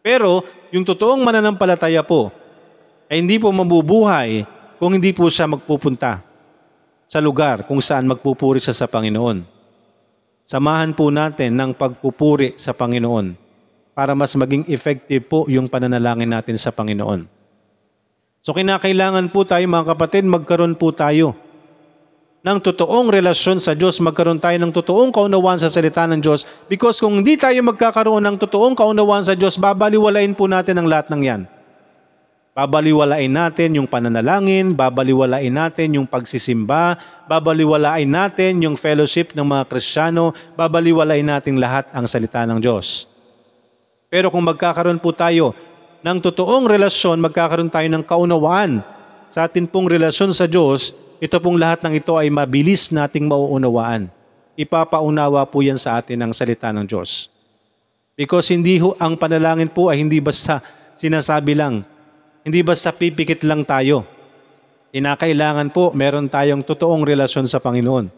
Pero 0.01 0.41
yung 0.73 0.89
totoong 0.89 1.21
mananampalataya 1.21 2.01
po 2.01 2.33
ay 3.13 3.21
hindi 3.21 3.37
po 3.37 3.53
mabubuhay 3.53 4.49
kung 4.81 4.97
hindi 4.97 5.13
po 5.13 5.29
siya 5.29 5.47
magpupunta 5.47 6.32
sa 7.13 7.21
lugar 7.21 7.69
kung 7.69 7.85
saan 7.85 8.09
magpupuri 8.09 8.57
siya 8.57 8.73
sa 8.73 8.89
Panginoon. 8.89 9.45
Samahan 10.49 10.97
po 10.97 11.13
natin 11.13 11.53
ng 11.61 11.77
pagpupuri 11.77 12.57
sa 12.57 12.73
Panginoon 12.73 13.37
para 13.93 14.17
mas 14.17 14.33
maging 14.33 14.65
effective 14.73 15.29
po 15.29 15.45
yung 15.45 15.69
pananalangin 15.69 16.33
natin 16.33 16.57
sa 16.57 16.73
Panginoon. 16.73 17.29
So 18.41 18.57
kinakailangan 18.57 19.29
po 19.29 19.45
tayo 19.45 19.61
mga 19.69 19.93
kapatid, 19.93 20.25
magkaroon 20.25 20.73
po 20.73 20.97
tayo 20.97 21.37
ng 22.49 22.59
totoong 22.65 23.13
relasyon 23.13 23.61
sa 23.61 23.77
Diyos, 23.77 24.01
magkaroon 24.01 24.41
tayo 24.41 24.57
ng 24.57 24.73
totoong 24.73 25.13
kaunawaan 25.13 25.61
sa 25.61 25.69
salita 25.69 26.09
ng 26.09 26.25
Diyos 26.25 26.49
because 26.73 26.97
kung 26.97 27.21
hindi 27.21 27.37
tayo 27.37 27.61
magkakaroon 27.61 28.25
ng 28.25 28.37
totoong 28.41 28.73
kaunawaan 28.73 29.29
sa 29.29 29.37
Diyos, 29.37 29.61
babaliwalain 29.61 30.33
po 30.33 30.49
natin 30.49 30.81
ang 30.81 30.89
lahat 30.89 31.13
ng 31.13 31.21
yan. 31.21 31.45
Babaliwalain 32.53 33.33
natin 33.33 33.81
yung 33.81 33.89
pananalangin, 33.89 34.77
babaliwalain 34.77 35.49
natin 35.49 35.97
yung 35.97 36.05
pagsisimba, 36.05 37.01
babaliwalain 37.25 38.05
natin 38.05 38.61
yung 38.61 38.77
fellowship 38.77 39.33
ng 39.33 39.41
mga 39.41 39.73
Kristiyano, 39.73 40.37
babaliwalain 40.53 41.25
natin 41.25 41.57
lahat 41.57 41.89
ang 41.97 42.05
salita 42.05 42.45
ng 42.45 42.61
Diyos. 42.61 43.09
Pero 44.13 44.29
kung 44.29 44.45
magkakaroon 44.45 45.01
po 45.01 45.17
tayo 45.17 45.57
ng 46.05 46.19
totoong 46.21 46.69
relasyon, 46.69 47.25
magkakaroon 47.25 47.73
tayo 47.73 47.89
ng 47.89 48.05
kaunawaan 48.05 48.85
sa 49.33 49.49
atin 49.49 49.65
pong 49.65 49.89
relasyon 49.89 50.37
sa 50.37 50.45
Diyos, 50.45 50.93
ito 51.25 51.41
pong 51.41 51.57
lahat 51.57 51.81
ng 51.89 52.05
ito 52.05 52.21
ay 52.21 52.29
mabilis 52.29 52.93
nating 52.93 53.33
mauunawaan. 53.33 54.13
Ipapaunawa 54.61 55.49
po 55.49 55.65
yan 55.65 55.81
sa 55.81 55.97
atin 55.97 56.21
ang 56.21 56.37
salita 56.37 56.69
ng 56.69 56.85
Diyos. 56.85 57.33
Because 58.13 58.53
hindi 58.53 58.77
ho, 58.77 58.93
ang 59.01 59.17
panalangin 59.17 59.73
po 59.73 59.89
ay 59.89 60.05
hindi 60.05 60.21
basta 60.21 60.61
sinasabi 61.01 61.57
lang, 61.57 61.89
hindi 62.43 62.61
basta 62.63 62.91
pipikit 62.91 63.47
lang 63.47 63.63
tayo. 63.63 64.07
Inakailangan 64.93 65.73
po 65.73 65.95
meron 65.95 66.29
tayong 66.29 66.67
totoong 66.67 67.07
relasyon 67.07 67.49
sa 67.49 67.63
Panginoon. 67.63 68.11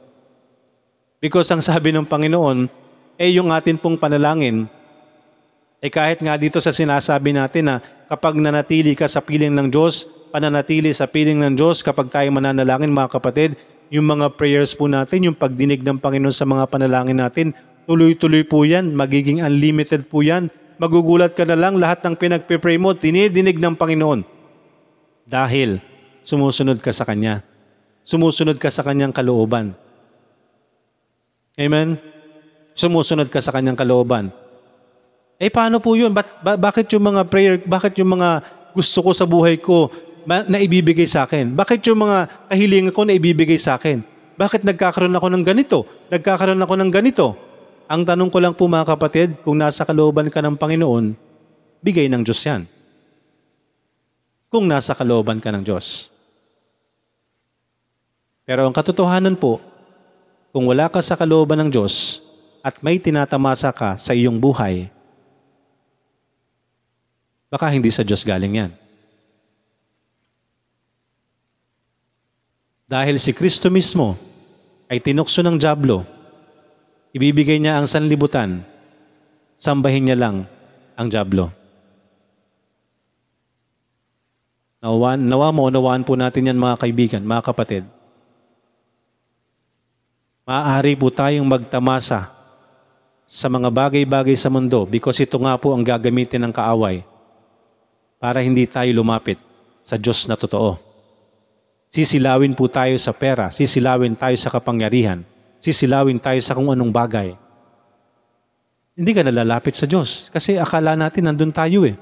Because 1.23 1.49
ang 1.55 1.63
sabi 1.65 1.95
ng 1.95 2.05
Panginoon, 2.05 2.69
eh 3.17 3.31
yung 3.33 3.55
atin 3.55 3.79
pong 3.79 3.97
panalangin, 3.97 4.67
eh 5.85 5.93
kahit 5.93 6.25
nga 6.25 6.35
dito 6.41 6.59
sa 6.65 6.73
sinasabi 6.73 7.37
natin 7.37 7.69
na 7.69 7.77
kapag 8.09 8.41
nanatili 8.41 8.97
ka 8.97 9.05
sa 9.05 9.21
piling 9.21 9.53
ng 9.53 9.69
Diyos, 9.69 10.09
pananatili 10.33 10.91
sa 10.97 11.05
piling 11.05 11.39
ng 11.45 11.55
Diyos 11.55 11.85
kapag 11.85 12.09
tayo 12.09 12.29
mananalangin 12.33 12.89
mga 12.89 13.13
kapatid, 13.13 13.55
yung 13.93 14.09
mga 14.09 14.33
prayers 14.35 14.73
po 14.73 14.89
natin, 14.89 15.29
yung 15.29 15.37
pagdinig 15.37 15.85
ng 15.85 16.01
Panginoon 16.01 16.33
sa 16.33 16.49
mga 16.49 16.67
panalangin 16.73 17.21
natin, 17.21 17.47
tuloy-tuloy 17.85 18.43
po 18.49 18.65
yan, 18.65 18.97
magiging 18.97 19.45
unlimited 19.45 20.09
po 20.09 20.25
yan. 20.25 20.49
Magugulat 20.77 21.33
ka 21.33 21.47
na 21.47 21.55
lang 21.55 21.79
lahat 21.79 22.03
ng 22.03 22.19
pinagpipray 22.19 22.77
mo, 22.77 22.95
tinidinig 22.95 23.63
ng 23.63 23.79
Panginoon. 23.79 24.27
Dahil 25.25 25.79
sumusunod 26.27 26.83
ka 26.83 26.91
sa 26.91 27.07
Kanya. 27.07 27.47
Sumusunod 28.05 28.59
ka 28.59 28.69
sa 28.69 28.83
Kanyang 28.83 29.15
kalooban. 29.15 29.73
Amen? 31.55 31.97
Sumusunod 32.75 33.31
ka 33.31 33.39
sa 33.39 33.55
Kanyang 33.55 33.79
kalooban. 33.79 34.35
Eh 35.39 35.51
paano 35.51 35.79
po 35.79 35.95
yun? 35.95 36.11
Ba- 36.11 36.27
ba- 36.43 36.59
bakit 36.59 36.91
yung 36.95 37.07
mga 37.07 37.27
prayer, 37.27 37.59
bakit 37.63 37.95
yung 37.99 38.15
mga 38.19 38.43
gusto 38.75 38.99
ko 39.03 39.11
sa 39.15 39.27
buhay 39.27 39.59
ko 39.59 39.91
ma- 40.27 40.47
na 40.47 40.59
ibibigay 40.59 41.07
sa 41.07 41.27
akin? 41.27 41.55
Bakit 41.55 41.87
yung 41.87 42.03
mga 42.07 42.51
kahilingan 42.51 42.95
ko 42.95 43.07
na 43.07 43.15
ibibigay 43.15 43.59
sa 43.59 43.79
akin? 43.79 44.03
Bakit 44.35 44.67
nagkakaroon 44.67 45.15
ako 45.15 45.31
ng 45.31 45.45
ganito? 45.47 45.87
Nagkakaroon 46.11 46.59
ako 46.59 46.75
ng 46.75 46.91
ganito? 46.91 47.39
Ang 47.85 48.03
tanong 48.09 48.33
ko 48.33 48.39
lang 48.41 48.57
po 48.57 48.65
mga 48.65 48.97
kapatid, 48.97 49.29
kung 49.45 49.61
nasa 49.61 49.85
kalooban 49.85 50.33
ka 50.33 50.41
ng 50.41 50.57
Panginoon, 50.57 51.13
bigay 51.85 52.09
ng 52.09 52.25
Diyos 52.25 52.41
yan. 52.41 52.65
Kung 54.49 54.65
nasa 54.65 54.97
kalooban 54.97 55.37
ka 55.43 55.53
ng 55.53 55.61
Diyos. 55.61 56.09
Pero 58.49 58.65
ang 58.65 58.73
katotohanan 58.73 59.37
po, 59.37 59.61
kung 60.55 60.65
wala 60.65 60.89
ka 60.89 61.05
sa 61.05 61.17
kalooban 61.17 61.61
ng 61.65 61.71
Diyos 61.73 62.25
at 62.65 62.81
may 62.81 62.97
tinatamasa 62.97 63.69
ka 63.75 64.01
sa 64.01 64.17
iyong 64.17 64.41
buhay, 64.41 64.89
baka 67.53 67.69
hindi 67.69 67.93
sa 67.93 68.01
Diyos 68.01 68.25
galing 68.25 68.65
yan. 68.65 68.73
Dahil 72.89 73.21
si 73.21 73.35
Kristo 73.37 73.69
mismo 73.69 74.17
ay 74.89 75.01
tinukso 75.01 75.41
ng 75.41 75.57
Diablo, 75.57 76.05
ibibigay 77.15 77.63
niya 77.63 77.79
ang 77.79 77.87
sanlibutan, 77.87 78.67
sambahin 79.55 80.11
niya 80.11 80.19
lang 80.19 80.37
ang 80.99 81.07
Diablo. 81.07 81.55
Nawa, 84.83 85.17
nawa 85.17 85.49
mo, 85.55 85.71
nawaan 85.73 86.05
po 86.05 86.13
natin 86.19 86.51
yan 86.51 86.61
mga 86.61 86.77
kaibigan, 86.77 87.25
mga 87.25 87.43
kapatid. 87.47 87.89
Maaari 90.45 90.93
po 90.93 91.09
tayong 91.09 91.49
magtamasa 91.49 92.29
sa 93.25 93.47
mga 93.49 93.73
bagay-bagay 93.73 94.37
sa 94.37 94.53
mundo 94.53 94.85
because 94.85 95.17
ito 95.25 95.41
nga 95.41 95.57
po 95.57 95.73
ang 95.73 95.81
gagamitin 95.81 96.45
ng 96.45 96.53
kaaway 96.53 97.01
para 98.21 98.45
hindi 98.45 98.69
tayo 98.69 98.93
lumapit 98.93 99.41
sa 99.81 99.97
Diyos 99.97 100.29
na 100.29 100.37
totoo. 100.37 100.77
Sisilawin 101.89 102.53
po 102.53 102.69
tayo 102.69 103.01
sa 103.01 103.17
pera, 103.17 103.49
sisilawin 103.49 104.13
tayo 104.13 104.37
sa 104.37 104.53
kapangyarihan, 104.53 105.25
sisilawin 105.65 106.21
tayo 106.21 106.37
sa 106.45 106.53
kung 106.53 106.69
anong 106.69 106.93
bagay. 106.93 107.33
Hindi 108.93 109.11
ka 109.17 109.25
nalalapit 109.25 109.73
sa 109.73 109.89
Diyos 109.89 110.29
kasi 110.29 110.61
akala 110.61 110.93
natin 110.93 111.25
nandun 111.25 111.49
tayo 111.49 111.89
eh. 111.89 111.97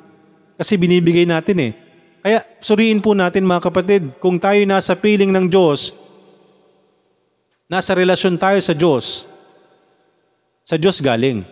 Kasi 0.58 0.74
binibigay 0.74 1.22
natin 1.22 1.70
eh. 1.70 1.72
Kaya 2.26 2.42
suriin 2.58 2.98
po 2.98 3.14
natin 3.14 3.46
mga 3.46 3.70
kapatid, 3.70 4.02
kung 4.18 4.42
tayo 4.42 4.58
nasa 4.66 4.98
piling 4.98 5.30
ng 5.30 5.46
Diyos, 5.46 5.94
nasa 7.70 7.94
relasyon 7.94 8.34
tayo 8.34 8.58
sa 8.58 8.74
Diyos, 8.74 9.30
sa 10.66 10.74
Diyos 10.74 10.98
galing. 10.98 11.46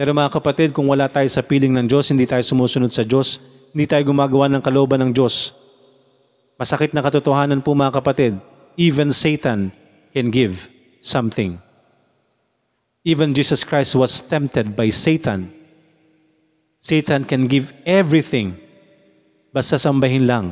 Pero 0.00 0.16
mga 0.16 0.32
kapatid, 0.32 0.72
kung 0.72 0.88
wala 0.88 1.12
tayo 1.12 1.28
sa 1.28 1.44
piling 1.44 1.76
ng 1.76 1.86
Diyos, 1.88 2.08
hindi 2.08 2.24
tayo 2.24 2.40
sumusunod 2.40 2.88
sa 2.88 3.04
Diyos, 3.04 3.36
hindi 3.76 3.84
tayo 3.84 4.00
gumagawa 4.08 4.48
ng 4.48 4.64
kalooban 4.64 5.00
ng 5.04 5.12
Diyos, 5.12 5.52
masakit 6.56 6.96
na 6.96 7.04
katotohanan 7.04 7.60
po 7.60 7.76
mga 7.76 8.00
kapatid, 8.00 8.32
even 8.80 9.12
Satan 9.12 9.72
can 10.12 10.32
give 10.32 10.69
something. 11.00 11.60
Even 13.04 13.32
Jesus 13.32 13.64
Christ 13.64 13.96
was 13.96 14.20
tempted 14.20 14.76
by 14.76 14.92
Satan. 14.92 15.52
Satan 16.80 17.24
can 17.24 17.48
give 17.48 17.72
everything 17.84 18.56
basta 19.52 19.76
sambahin 19.76 20.24
lang 20.24 20.46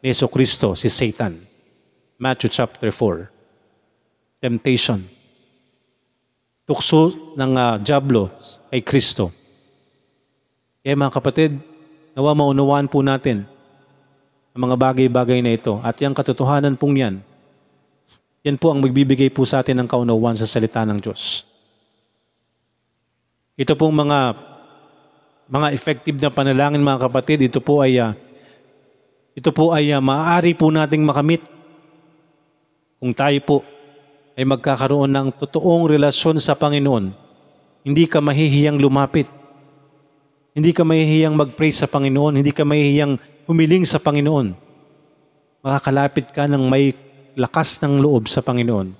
ni 0.00 0.10
Yeso 0.10 0.26
Kristo 0.26 0.72
si 0.74 0.88
Satan. 0.88 1.36
Matthew 2.20 2.52
chapter 2.52 2.92
4. 2.92 3.30
Temptation. 4.40 5.04
Tukso 6.68 7.34
ng 7.36 7.52
uh, 7.56 7.76
Diablo 7.80 8.28
ay 8.68 8.84
Kristo. 8.84 9.32
Kaya 10.80 10.96
mga 10.96 11.12
kapatid, 11.12 11.60
nawa 12.16 12.32
maunawaan 12.36 12.88
po 12.88 13.00
natin 13.04 13.44
ang 14.52 14.60
mga 14.68 14.76
bagay-bagay 14.76 15.40
na 15.44 15.56
ito 15.56 15.80
at 15.80 15.96
yung 16.00 16.16
katotohanan 16.16 16.76
pong 16.76 16.96
yan, 17.00 17.14
yan 18.40 18.56
po 18.56 18.72
ang 18.72 18.80
magbibigay 18.80 19.28
po 19.28 19.44
sa 19.44 19.60
atin 19.60 19.76
ng 19.84 19.88
kaunawaan 19.88 20.36
sa 20.36 20.48
salita 20.48 20.80
ng 20.88 20.96
Diyos. 20.96 21.44
Ito 23.60 23.76
pong 23.76 23.92
mga 23.92 24.20
mga 25.50 25.68
effective 25.76 26.16
na 26.16 26.32
panalangin 26.32 26.80
mga 26.80 27.10
kapatid, 27.10 27.44
ito 27.44 27.60
po 27.60 27.84
ay 27.84 28.00
uh, 28.00 28.16
ito 29.36 29.50
po 29.52 29.76
ay 29.76 29.92
uh, 29.92 30.00
maaari 30.00 30.56
po 30.56 30.72
nating 30.72 31.04
makamit 31.04 31.44
kung 32.96 33.12
tayo 33.12 33.36
po 33.44 33.56
ay 34.40 34.48
magkakaroon 34.48 35.10
ng 35.12 35.28
totoong 35.36 35.90
relasyon 35.90 36.40
sa 36.40 36.56
Panginoon. 36.56 37.12
Hindi 37.84 38.04
ka 38.08 38.24
mahihiyang 38.24 38.80
lumapit. 38.80 39.28
Hindi 40.56 40.72
ka 40.72 40.80
mahihiyang 40.80 41.36
mag-pray 41.36 41.72
sa 41.72 41.88
Panginoon. 41.88 42.40
Hindi 42.40 42.52
ka 42.52 42.64
mahihiyang 42.64 43.20
humiling 43.44 43.84
sa 43.84 44.00
Panginoon. 44.00 44.56
Makakalapit 45.60 46.32
ka 46.32 46.48
ng 46.48 46.64
may 46.68 46.92
lakas 47.38 47.82
ng 47.82 48.02
loob 48.02 48.26
sa 48.26 48.42
Panginoon 48.42 48.94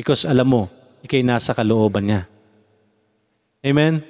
because 0.00 0.24
alam 0.24 0.48
mo, 0.48 0.62
ikay 1.04 1.20
nasa 1.20 1.52
kalooban 1.52 2.08
niya. 2.08 2.22
Amen? 3.60 4.00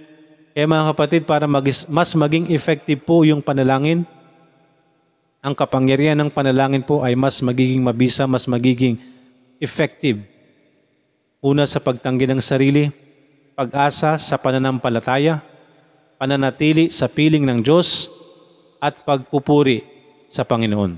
Kaya 0.55 0.67
mga 0.67 0.87
kapatid, 0.95 1.23
para 1.27 1.47
mas 1.47 2.11
maging 2.15 2.51
effective 2.55 3.03
po 3.03 3.27
yung 3.27 3.43
panalangin, 3.43 4.07
ang 5.41 5.55
kapangyarihan 5.57 6.19
ng 6.21 6.31
panalangin 6.31 6.85
po 6.85 7.01
ay 7.01 7.17
mas 7.17 7.41
magiging 7.41 7.81
mabisa, 7.81 8.29
mas 8.29 8.45
magiging 8.45 9.01
effective. 9.59 10.21
Una 11.41 11.65
sa 11.65 11.81
pagtanggi 11.81 12.29
ng 12.29 12.43
sarili, 12.45 12.93
pag-asa 13.57 14.21
sa 14.21 14.37
pananampalataya, 14.37 15.41
pananatili 16.21 16.93
sa 16.93 17.09
piling 17.09 17.49
ng 17.49 17.65
Diyos, 17.65 18.13
at 18.81 19.05
pagpupuri 19.05 19.85
sa 20.29 20.45
Panginoon. 20.45 20.97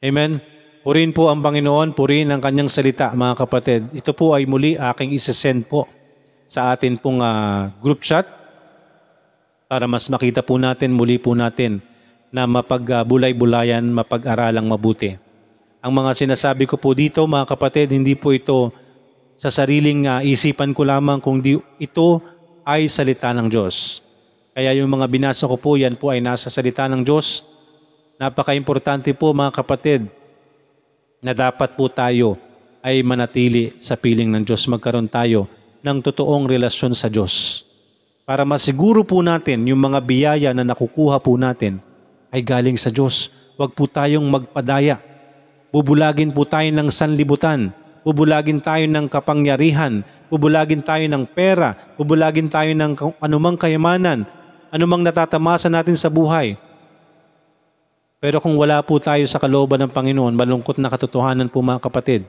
Amen. 0.00 0.49
Purihin 0.80 1.12
po 1.12 1.28
ang 1.28 1.44
Panginoon, 1.44 1.92
purihin 1.92 2.32
ang 2.32 2.40
kanyang 2.40 2.72
salita 2.72 3.12
mga 3.12 3.44
kapatid. 3.44 3.92
Ito 3.92 4.16
po 4.16 4.32
ay 4.32 4.48
muli 4.48 4.80
aking 4.80 5.12
isesend 5.12 5.68
po 5.68 5.84
sa 6.48 6.72
atin 6.72 6.96
pong 6.96 7.20
ah, 7.20 7.68
group 7.84 8.00
chat 8.00 8.24
para 9.68 9.84
mas 9.84 10.08
makita 10.08 10.40
po 10.40 10.56
natin, 10.56 10.96
muli 10.96 11.20
po 11.20 11.36
natin 11.36 11.84
na 12.32 12.48
mapagbulay-bulayan, 12.48 13.92
mapag-aralang 13.92 14.64
mabuti. 14.64 15.20
Ang 15.84 15.92
mga 16.00 16.16
sinasabi 16.16 16.64
ko 16.64 16.80
po 16.80 16.96
dito 16.96 17.28
mga 17.28 17.44
kapatid, 17.44 17.92
hindi 17.92 18.16
po 18.16 18.32
ito 18.32 18.72
sa 19.36 19.52
sariling 19.52 20.08
ah, 20.08 20.24
isipan 20.24 20.72
ko 20.72 20.88
lamang 20.88 21.20
kung 21.20 21.44
di 21.44 21.60
ito 21.76 22.24
ay 22.64 22.88
salita 22.88 23.36
ng 23.36 23.52
Diyos. 23.52 24.00
Kaya 24.56 24.72
yung 24.80 24.88
mga 24.88 25.12
binasa 25.12 25.44
ko 25.44 25.60
po, 25.60 25.76
yan 25.76 26.00
po 26.00 26.08
ay 26.08 26.24
nasa 26.24 26.48
salita 26.48 26.88
ng 26.88 27.04
Diyos. 27.04 27.44
Napaka-importante 28.16 29.12
po 29.12 29.36
mga 29.36 29.60
kapatid 29.60 30.19
na 31.20 31.36
dapat 31.36 31.76
po 31.76 31.86
tayo 31.92 32.40
ay 32.80 33.04
manatili 33.04 33.76
sa 33.76 33.96
piling 33.96 34.32
ng 34.32 34.44
Diyos. 34.44 34.64
Magkaroon 34.68 35.08
tayo 35.08 35.46
ng 35.84 36.00
totoong 36.00 36.48
relasyon 36.48 36.96
sa 36.96 37.12
Diyos. 37.12 37.64
Para 38.24 38.48
masiguro 38.48 39.04
po 39.04 39.20
natin 39.20 39.68
yung 39.68 39.80
mga 39.80 40.00
biyaya 40.00 40.50
na 40.56 40.64
nakukuha 40.64 41.20
po 41.20 41.36
natin 41.36 41.80
ay 42.32 42.40
galing 42.40 42.80
sa 42.80 42.88
Diyos. 42.88 43.28
Huwag 43.60 43.76
po 43.76 43.84
tayong 43.84 44.24
magpadaya. 44.24 44.96
Bubulagin 45.68 46.32
po 46.32 46.48
tayo 46.48 46.72
ng 46.72 46.88
sanlibutan. 46.88 47.76
Bubulagin 48.00 48.64
tayo 48.64 48.88
ng 48.88 49.06
kapangyarihan. 49.12 50.00
Bubulagin 50.32 50.80
tayo 50.80 51.04
ng 51.04 51.28
pera. 51.28 51.76
Bubulagin 52.00 52.48
tayo 52.48 52.72
ng 52.72 52.96
anumang 53.20 53.60
kayamanan. 53.60 54.24
Anumang 54.72 55.04
natatamasa 55.04 55.68
natin 55.68 55.98
sa 55.98 56.08
buhay. 56.08 56.56
Pero 58.20 58.36
kung 58.36 58.52
wala 58.60 58.84
po 58.84 59.00
tayo 59.00 59.24
sa 59.24 59.40
kalooban 59.40 59.80
ng 59.80 59.92
Panginoon, 59.96 60.36
malungkot 60.36 60.76
na 60.76 60.92
katotohanan 60.92 61.48
po 61.48 61.64
mga 61.64 61.80
kapatid, 61.80 62.28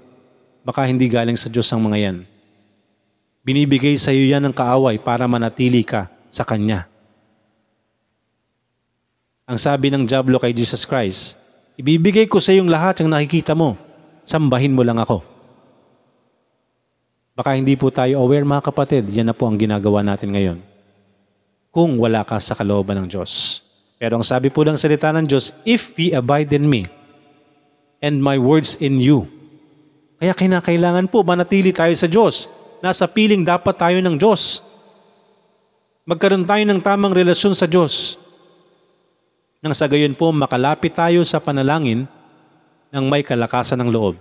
baka 0.64 0.88
hindi 0.88 1.12
galing 1.12 1.36
sa 1.36 1.52
Diyos 1.52 1.68
ang 1.76 1.84
mga 1.84 1.98
yan. 2.00 2.18
Binibigay 3.44 4.00
sa 4.00 4.16
iyo 4.16 4.32
yan 4.32 4.48
ng 4.48 4.56
kaaway 4.56 4.96
para 5.04 5.28
manatili 5.28 5.84
ka 5.84 6.08
sa 6.32 6.48
Kanya. 6.48 6.88
Ang 9.52 9.60
sabi 9.60 9.92
ng 9.92 10.08
Diablo 10.08 10.40
kay 10.40 10.56
Jesus 10.56 10.88
Christ, 10.88 11.36
ibibigay 11.76 12.24
ko 12.24 12.40
sa 12.40 12.56
iyong 12.56 12.72
lahat 12.72 13.04
ang 13.04 13.12
nakikita 13.12 13.52
mo, 13.52 13.76
sambahin 14.24 14.72
mo 14.72 14.88
lang 14.88 14.96
ako. 14.96 15.20
Baka 17.36 17.60
hindi 17.60 17.76
po 17.76 17.92
tayo 17.92 18.24
aware 18.24 18.48
mga 18.48 18.64
kapatid, 18.64 19.12
yan 19.12 19.28
na 19.28 19.36
po 19.36 19.44
ang 19.44 19.60
ginagawa 19.60 20.00
natin 20.08 20.32
ngayon. 20.32 20.60
Kung 21.68 22.00
wala 22.00 22.24
ka 22.24 22.40
sa 22.40 22.56
kalooban 22.56 22.96
ng 23.04 23.08
Diyos. 23.12 23.60
Pero 24.02 24.18
ang 24.18 24.26
sabi 24.26 24.50
po 24.50 24.66
ng 24.66 24.82
salita 24.82 25.14
ng 25.14 25.30
Diyos, 25.30 25.54
if 25.62 25.94
ye 25.94 26.18
abide 26.18 26.50
in 26.58 26.66
me, 26.66 26.90
and 28.02 28.18
my 28.18 28.42
words 28.42 28.74
in 28.82 28.98
you. 28.98 29.30
Kaya 30.18 30.34
kinakailangan 30.34 31.06
po 31.06 31.22
manatili 31.22 31.70
tayo 31.70 31.94
sa 31.94 32.10
Diyos. 32.10 32.50
Nasa 32.82 33.06
piling 33.06 33.46
dapat 33.46 33.78
tayo 33.78 34.02
ng 34.02 34.18
Diyos. 34.18 34.66
Magkaroon 36.10 36.50
tayo 36.50 36.66
ng 36.66 36.82
tamang 36.82 37.14
relasyon 37.14 37.54
sa 37.54 37.70
Diyos. 37.70 38.18
Nang 39.62 39.78
sa 39.78 39.86
gayon 39.86 40.18
po 40.18 40.34
makalapit 40.34 40.98
tayo 40.98 41.22
sa 41.22 41.38
panalangin 41.38 42.10
ng 42.90 43.06
may 43.06 43.22
kalakasan 43.22 43.78
ng 43.86 43.94
loob. 43.94 44.18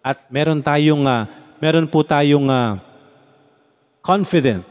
At 0.00 0.32
meron 0.32 0.64
tayong 0.64 1.04
ah, 1.04 1.28
meron 1.60 1.84
po 1.92 2.00
tayong 2.00 2.48
ah, 2.48 2.80
confident. 4.00 4.64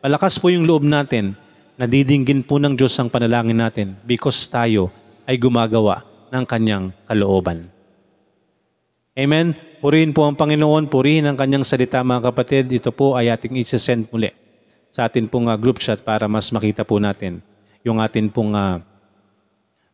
Malakas 0.00 0.40
po 0.40 0.48
yung 0.48 0.64
loob 0.64 0.88
natin 0.88 1.36
nadidinggin 1.80 2.44
po 2.44 2.60
ng 2.60 2.76
Diyos 2.76 2.92
ang 3.00 3.08
panalangin 3.08 3.56
natin 3.56 3.96
because 4.04 4.44
tayo 4.44 4.92
ay 5.24 5.40
gumagawa 5.40 6.04
ng 6.28 6.44
kanyang 6.44 6.92
kalooban. 7.08 7.72
Amen? 9.16 9.56
Purihin 9.80 10.12
po 10.12 10.28
ang 10.28 10.36
Panginoon, 10.36 10.92
purihin 10.92 11.24
ang 11.24 11.40
kanyang 11.40 11.64
salita 11.64 12.04
mga 12.04 12.28
kapatid. 12.28 12.68
Ito 12.68 12.92
po 12.92 13.16
ay 13.16 13.32
ating 13.32 13.56
isi-send 13.56 14.12
muli 14.12 14.28
sa 14.92 15.08
atin 15.08 15.24
pong 15.24 15.48
uh, 15.48 15.56
group 15.56 15.80
chat 15.80 16.04
para 16.04 16.28
mas 16.28 16.52
makita 16.52 16.84
po 16.84 17.00
natin 17.00 17.40
yung 17.80 17.96
atin 17.96 18.28
pong 18.28 18.52
uh, 18.52 18.84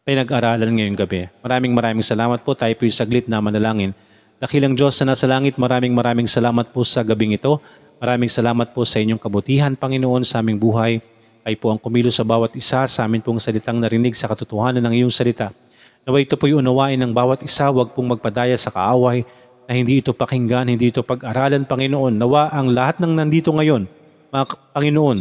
pinag-aralan 0.03 0.75
ngayong 0.75 0.99
gabi. 0.99 1.31
Maraming 1.39 1.71
maraming 1.71 2.03
salamat 2.03 2.43
po. 2.43 2.59
Tayo 2.59 2.75
po 2.75 2.83
yung 2.83 2.99
saglit 2.99 3.31
na 3.31 3.39
manalangin. 3.39 3.95
Dakilang 4.43 4.75
Diyos 4.75 4.99
na 5.01 5.15
nasa 5.15 5.31
langit, 5.31 5.55
maraming 5.55 5.95
maraming 5.95 6.27
salamat 6.27 6.67
po 6.75 6.83
sa 6.83 7.07
gabing 7.07 7.39
ito. 7.39 7.63
Maraming 8.03 8.29
salamat 8.29 8.75
po 8.75 8.83
sa 8.83 8.99
inyong 8.99 9.23
kabutihan, 9.23 9.73
Panginoon, 9.79 10.27
sa 10.27 10.43
aming 10.43 10.61
buhay 10.61 11.01
ay 11.47 11.55
po 11.55 11.71
ang 11.71 11.79
kumilos 11.79 12.19
sa 12.19 12.27
bawat 12.27 12.59
isa 12.59 12.83
sa 12.91 13.07
amin 13.07 13.23
pong 13.23 13.39
salitang 13.39 13.79
narinig 13.79 14.19
sa 14.19 14.27
katotohanan 14.27 14.83
ng 14.83 14.95
iyong 14.99 15.15
salita. 15.15 15.55
Naway 16.03 16.27
ito 16.27 16.35
po'y 16.35 16.59
unawain 16.59 16.99
ng 16.99 17.15
bawat 17.15 17.47
isa, 17.47 17.71
huwag 17.71 17.95
pong 17.95 18.19
magpadaya 18.19 18.59
sa 18.59 18.75
kaaway 18.75 19.23
na 19.71 19.73
hindi 19.79 20.03
ito 20.03 20.11
pakinggan, 20.11 20.67
hindi 20.67 20.91
ito 20.91 21.07
pag-aralan, 21.07 21.63
Panginoon. 21.63 22.19
Nawa 22.19 22.51
ang 22.51 22.75
lahat 22.75 22.99
ng 22.99 23.15
nandito 23.15 23.55
ngayon, 23.55 23.87
mga 24.35 24.45
Panginoon, 24.75 25.19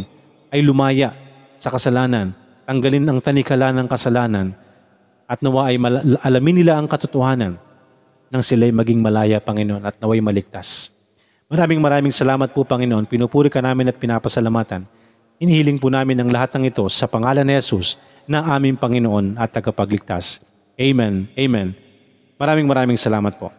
ay 0.50 0.66
lumaya 0.66 1.14
sa 1.62 1.70
kasalanan, 1.70 2.34
tanggalin 2.66 3.06
ang 3.06 3.22
tanikala 3.22 3.70
ng 3.70 3.86
kasalanan, 3.86 4.54
at 5.30 5.38
nawa 5.42 5.70
ay 5.70 5.78
alamin 6.26 6.62
nila 6.62 6.78
ang 6.78 6.90
katotohanan 6.90 7.58
nang 8.30 8.42
sila'y 8.42 8.74
maging 8.74 8.98
malaya, 8.98 9.38
Panginoon, 9.38 9.82
at 9.86 9.98
naway 10.02 10.18
maligtas. 10.18 10.90
Maraming 11.46 11.78
maraming 11.78 12.14
salamat 12.14 12.50
po, 12.50 12.66
Panginoon. 12.66 13.06
Pinupuri 13.06 13.46
ka 13.46 13.62
namin 13.62 13.90
at 13.90 13.98
pinapasalamatan 13.98 14.95
Inihiling 15.36 15.76
po 15.76 15.92
namin 15.92 16.16
ang 16.16 16.32
lahat 16.32 16.56
ng 16.56 16.72
ito 16.72 16.88
sa 16.88 17.04
pangalan 17.04 17.44
ni 17.44 17.52
Jesus 17.60 18.00
na 18.24 18.56
aming 18.56 18.80
Panginoon 18.80 19.36
at 19.36 19.52
tagapagligtas. 19.52 20.40
Amen. 20.80 21.28
Amen. 21.36 21.76
Maraming 22.40 22.64
maraming 22.64 22.96
salamat 22.96 23.36
po. 23.36 23.52